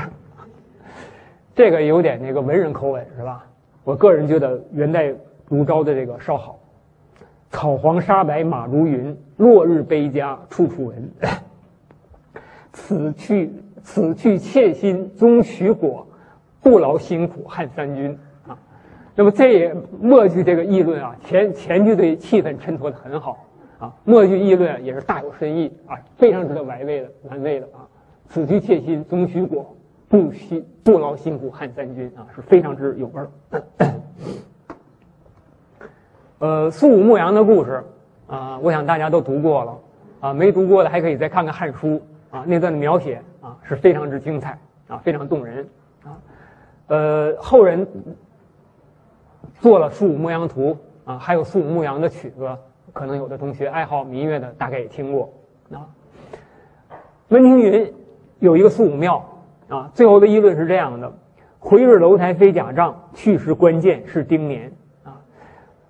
[1.55, 3.47] 这个有点那个文人口吻是吧？
[3.83, 5.11] 我个人觉得元代
[5.49, 6.59] 卢昭的这个稍好。
[7.55, 11.09] 草黄沙白马如云，落日悲家处处闻。
[12.73, 16.05] 此去此去妾心终许果，
[16.61, 18.59] 不劳辛苦汉三军啊。
[19.15, 23.47] 那么这也末句这个议论啊，前前句对气氛衬托的很好
[23.79, 27.87] 啊，末句议论也是大有深意啊，非常值得玩味的玩味的啊。
[28.29, 29.77] 此去妾心终须果，
[30.09, 33.31] 不辛不劳辛苦汉三军啊，是非常之有味儿。
[36.45, 37.83] 呃，苏武牧羊的故事
[38.27, 39.79] 啊，我想大家都读过了
[40.21, 41.89] 啊，没读过的还可以再看看《汉书》
[42.37, 45.67] 啊，那段的描写啊是非常之精彩啊，非常动人
[46.03, 46.13] 啊。
[46.89, 47.89] 呃，后人。
[49.61, 50.77] 做了《苏武牧羊图》
[51.11, 52.47] 啊，还有《苏武牧羊》的曲子，
[52.93, 55.33] 可能有的同学爱好民乐的大概也听过
[55.71, 55.89] 啊。
[57.29, 57.91] 温庭筠
[58.41, 59.25] 有一个苏武庙
[59.69, 61.11] 啊，最后的议论是这样的：
[61.59, 64.71] 回日楼台飞甲帐，去时关键是丁年。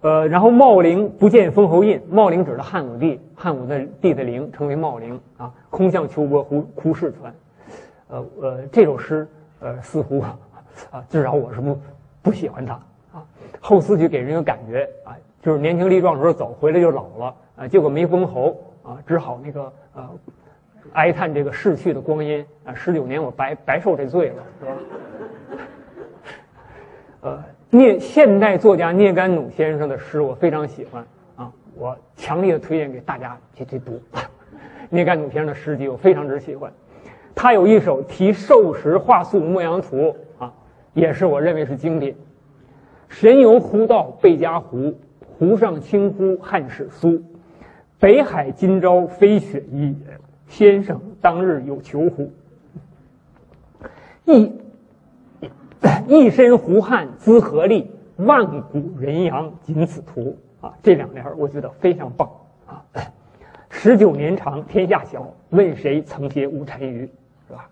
[0.04, 5.50] 呃，然后茂陵不见封侯印，茂陵指的汉武帝，汉武的帝的陵称为茂陵啊。
[5.70, 7.34] 空向秋波忽忽视传，
[8.08, 9.26] 呃呃，这首诗
[9.60, 10.36] 呃似乎啊，
[11.08, 11.80] 至少我是不
[12.20, 12.74] 不喜欢它。
[13.14, 13.24] 啊，
[13.62, 20.06] 后四句给人一个感觉啊，就是年轻力壮的时候走，回来就老了啊，结果没封侯啊，只好那个呃，
[20.92, 24.72] 哀叹这个逝去的光阴啊，十九年我白白受这罪了，是吧？
[27.22, 27.44] 呃，
[27.74, 31.04] 聂现代作家聂甘努先生的诗我非常喜欢
[31.34, 34.00] 啊，我强烈的推荐给大家去去读。
[34.90, 36.72] 聂甘努先生的诗集我非常之喜欢，
[37.34, 40.54] 他有一首题寿时画素牧羊图啊，
[40.94, 42.14] 也是我认为是精品。
[43.08, 44.94] 神游湖道贝加湖，
[45.36, 47.24] 湖上轻呼汉史苏。
[47.98, 49.96] 北海今朝飞雪衣，
[50.46, 52.30] 先生当日有求乎？
[54.26, 54.52] 一
[56.08, 57.90] 一身胡汉资何力？
[58.16, 60.72] 万古人扬仅此图啊！
[60.82, 62.30] 这两联我觉得非常棒
[62.66, 62.80] 啊！
[63.68, 67.10] 十九年长天下小，问谁曾写五单于？
[67.46, 67.68] 是吧？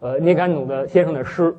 [0.00, 1.54] 呃，聂甘努的先生的诗，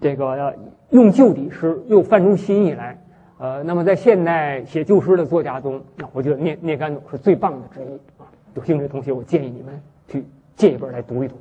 [0.00, 0.54] 这个。
[0.90, 2.96] 用旧底诗又翻出新意来，
[3.38, 8.30] 呃，那么在现代写旧诗的作家中，那我觉得聂聂甘努是最棒的之一啊。
[8.54, 11.34] 有兴趣的同学，我建议你们去借一本来读一读。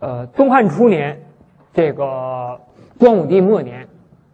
[0.00, 1.20] 呃，东汉初年，
[1.74, 2.60] 这个
[3.00, 3.88] 光武帝末年，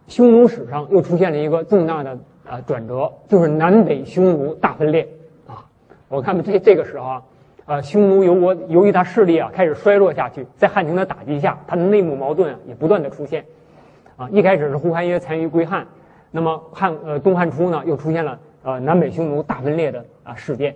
[0.07, 2.15] 匈奴史上又出现了一个重大的
[2.47, 5.07] 啊转折，就是南北匈奴大分裂
[5.47, 5.65] 啊。
[6.07, 7.23] 我看这这个时候啊，
[7.65, 13.43] 呃，匈奴由我由于他势力啊开始衰落下去，在汉廷的打击下，他的内部矛盾也不断的出现
[14.17, 14.29] 啊。
[14.29, 15.87] 一开始是呼韩邪单于归汉，
[16.29, 20.75] 那么汉呃东汉初呢又出现了呃南北匈奴大分裂的啊事件，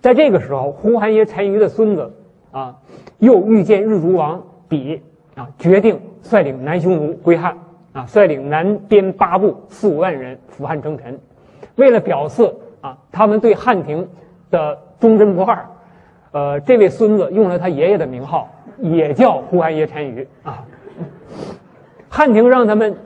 [0.00, 2.12] 在这个时候，呼韩邪单于的孙子。
[2.52, 2.74] 啊，
[3.20, 5.00] 又遇见日逐王比
[5.36, 7.56] 啊，决定率领南匈奴归汉
[7.92, 11.18] 啊，率领南边八部四五万人扶汉称臣。
[11.76, 14.08] 为了表示啊，他们对汉廷
[14.50, 15.66] 的忠贞不二，
[16.32, 18.48] 呃，这位孙子用了他爷爷的名号，
[18.78, 20.64] 也叫呼韩邪单于啊。
[22.08, 22.96] 汉廷让他们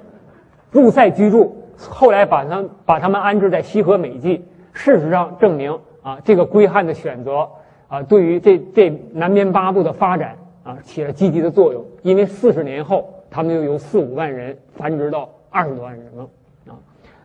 [0.70, 4.44] 入塞居住，后来把他把他们安置在西河美济。
[4.72, 7.48] 事实上证明啊，这个归汉的选择。
[7.88, 11.84] 啊，对于这这南边八部的发展啊，起了积极的作用。
[12.02, 16.22] 因为四十年后，他们又由四五万人繁殖到二十多万人了。
[16.66, 16.74] 啊，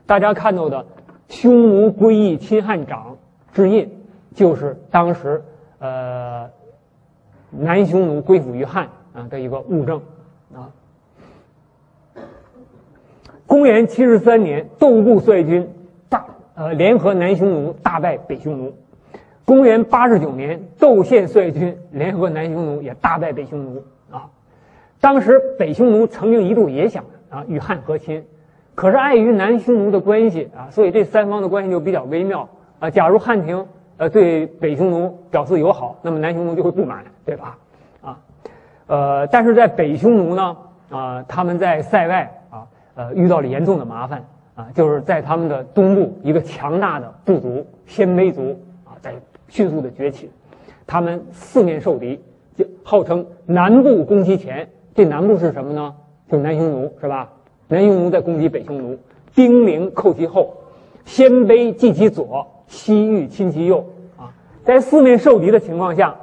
[0.06, 0.86] 大家看到的
[1.30, 3.18] 匈奴归义亲汉长
[3.54, 3.90] 之印，
[4.34, 5.42] 就是当时
[5.80, 6.50] 呃
[7.50, 10.02] 南匈奴归附于汉啊的一个物证。
[10.54, 10.70] 啊，
[13.48, 15.68] 公元七十三年，窦固率军
[16.10, 18.74] 大呃联合南匈奴，大败北匈奴。
[19.50, 24.30] 公元八十九年，窦宪率军联合南匈奴，也大败北匈奴啊。
[25.02, 28.24] 当时北匈奴曾经一度也想啊与汉和亲，
[28.76, 32.48] 可是碍于南匈奴的关系啊，所以这三方的关系就比较微妙
[32.78, 32.92] 啊。
[32.92, 33.66] 假如汉廷
[33.98, 37.58] 呃对北匈奴表示友好，那么南匈奴就会不满，对吧？
[38.04, 38.20] 啊，
[38.86, 40.56] 呃，但是在北匈奴呢
[40.92, 44.24] 啊，他们在塞外啊呃遇到了严重的麻烦
[44.54, 49.12] 啊，就是在他们的东部一个强大的部族鲜卑族啊在。
[49.50, 50.30] 迅速的崛起，
[50.88, 52.20] 他们四面受敌，
[52.56, 54.70] 就号称南部攻击前。
[54.96, 55.94] 这南部是什么呢？
[56.30, 57.30] 就是南匈奴，是吧？
[57.68, 58.98] 南匈奴在攻击北匈奴，
[59.36, 60.54] 兵临扣其后，
[61.06, 63.86] 鲜卑继其左，西域侵其右。
[64.18, 64.34] 啊，
[64.64, 66.16] 在四面受敌的情况下，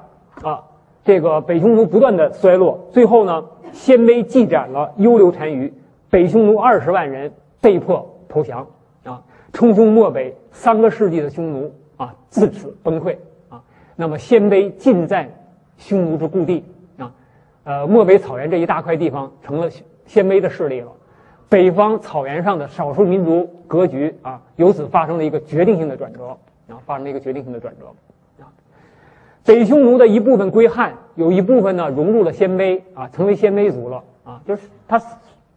[0.42, 0.64] 啊，
[1.04, 5.72] 这个北匈奴不断的衰落，最后呢，鲜卑继斩了幽留单于，
[6.10, 8.66] 北匈奴二十万人被迫投降。
[9.04, 9.22] 啊，
[9.52, 11.72] 冲匈漠北三个世纪的匈奴。
[11.96, 13.16] 啊，自此崩溃
[13.48, 13.62] 啊。
[13.94, 15.28] 那么鲜卑尽在
[15.78, 16.64] 匈奴之故地
[16.98, 17.12] 啊，
[17.64, 19.70] 呃，漠北草原这一大块地方成了
[20.06, 20.92] 鲜卑的势力了。
[21.48, 26.36] 北方草原上的少数民族格局啊，由此发生了一个决定性的转折
[26.68, 27.86] 啊，发生了一个决定性的转折
[28.42, 28.50] 啊。
[29.44, 34.42] 北匈奴的一部分归汉，有一部分呢融入了鲜卑啊，成为鲜卑族了啊。
[34.44, 35.00] 就是他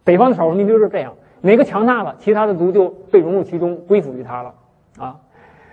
[0.04, 4.54] 北方的少数民族就是这样，哪个强大了，其他的族就被融入其中，归附于他了
[5.00, 5.20] 啊。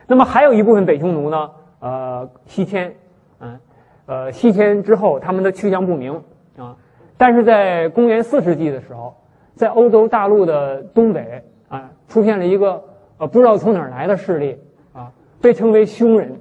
[0.09, 1.51] 那么还有一部分北匈奴呢，
[1.81, 2.95] 呃，西迁，
[3.41, 3.59] 嗯，
[4.07, 6.23] 呃，西迁之后，他们的去向不明
[6.57, 6.77] 啊。
[7.17, 9.13] 但是在公元四世纪的时候，
[9.57, 12.85] 在欧洲大陆的东北啊，出现了一个
[13.19, 14.57] 呃不知道从哪儿来的势力
[14.93, 16.41] 啊，被称为匈人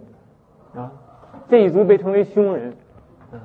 [0.75, 0.91] 啊，
[1.49, 2.71] 这一族被称为匈人，
[3.31, 3.39] 嗯，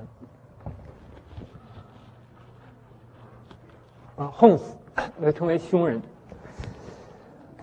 [4.17, 4.61] 啊，Hons
[5.23, 6.03] 被称为匈人，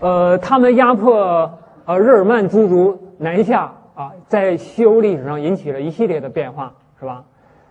[0.00, 1.56] 呃，他们压迫。
[1.88, 7.24] 呃，日耳曼诸族南下啊，在西欧历史上引起了一系列的变化，是吧？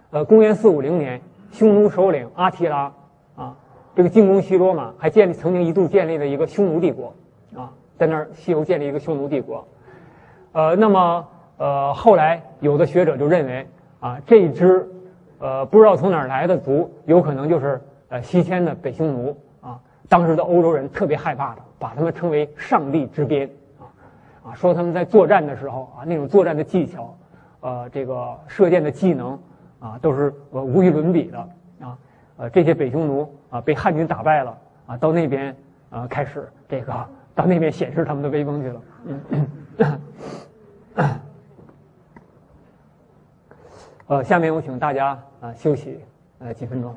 [0.09, 2.91] 呃，公元四五零年，匈奴首领阿提拉
[3.36, 3.55] 啊，
[3.95, 7.13] 这个进攻西罗马，还建立曾经一度建立了一个匈奴帝国
[7.55, 9.63] 啊，在那儿西欧建立一个匈奴帝国。
[10.51, 13.68] 呃，那么呃，后来有的学者就认为
[13.99, 14.89] 啊，这支
[15.38, 19.80] 呃不知道从哪儿来的族，有可能就是呃西迁的北匈奴啊。
[20.09, 23.47] 当时的欧洲人特别害怕的，把他们称为“上帝之鞭”。
[24.48, 27.14] 啊，说他们在作战的时候啊，那种作战的技巧，
[27.60, 29.38] 呃，这个射箭的技能
[29.80, 31.38] 啊，都是呃无与伦比的
[31.82, 31.98] 啊。
[32.38, 35.54] 呃，这些北匈奴啊，被汉军打败了啊，到那边
[35.89, 36.93] 啊，开始这个
[37.36, 38.82] 到那边显示他们的威风去了。
[39.06, 39.22] 嗯。
[44.08, 46.00] 呃，下面我请大家啊休息
[46.39, 46.95] 呃几分钟。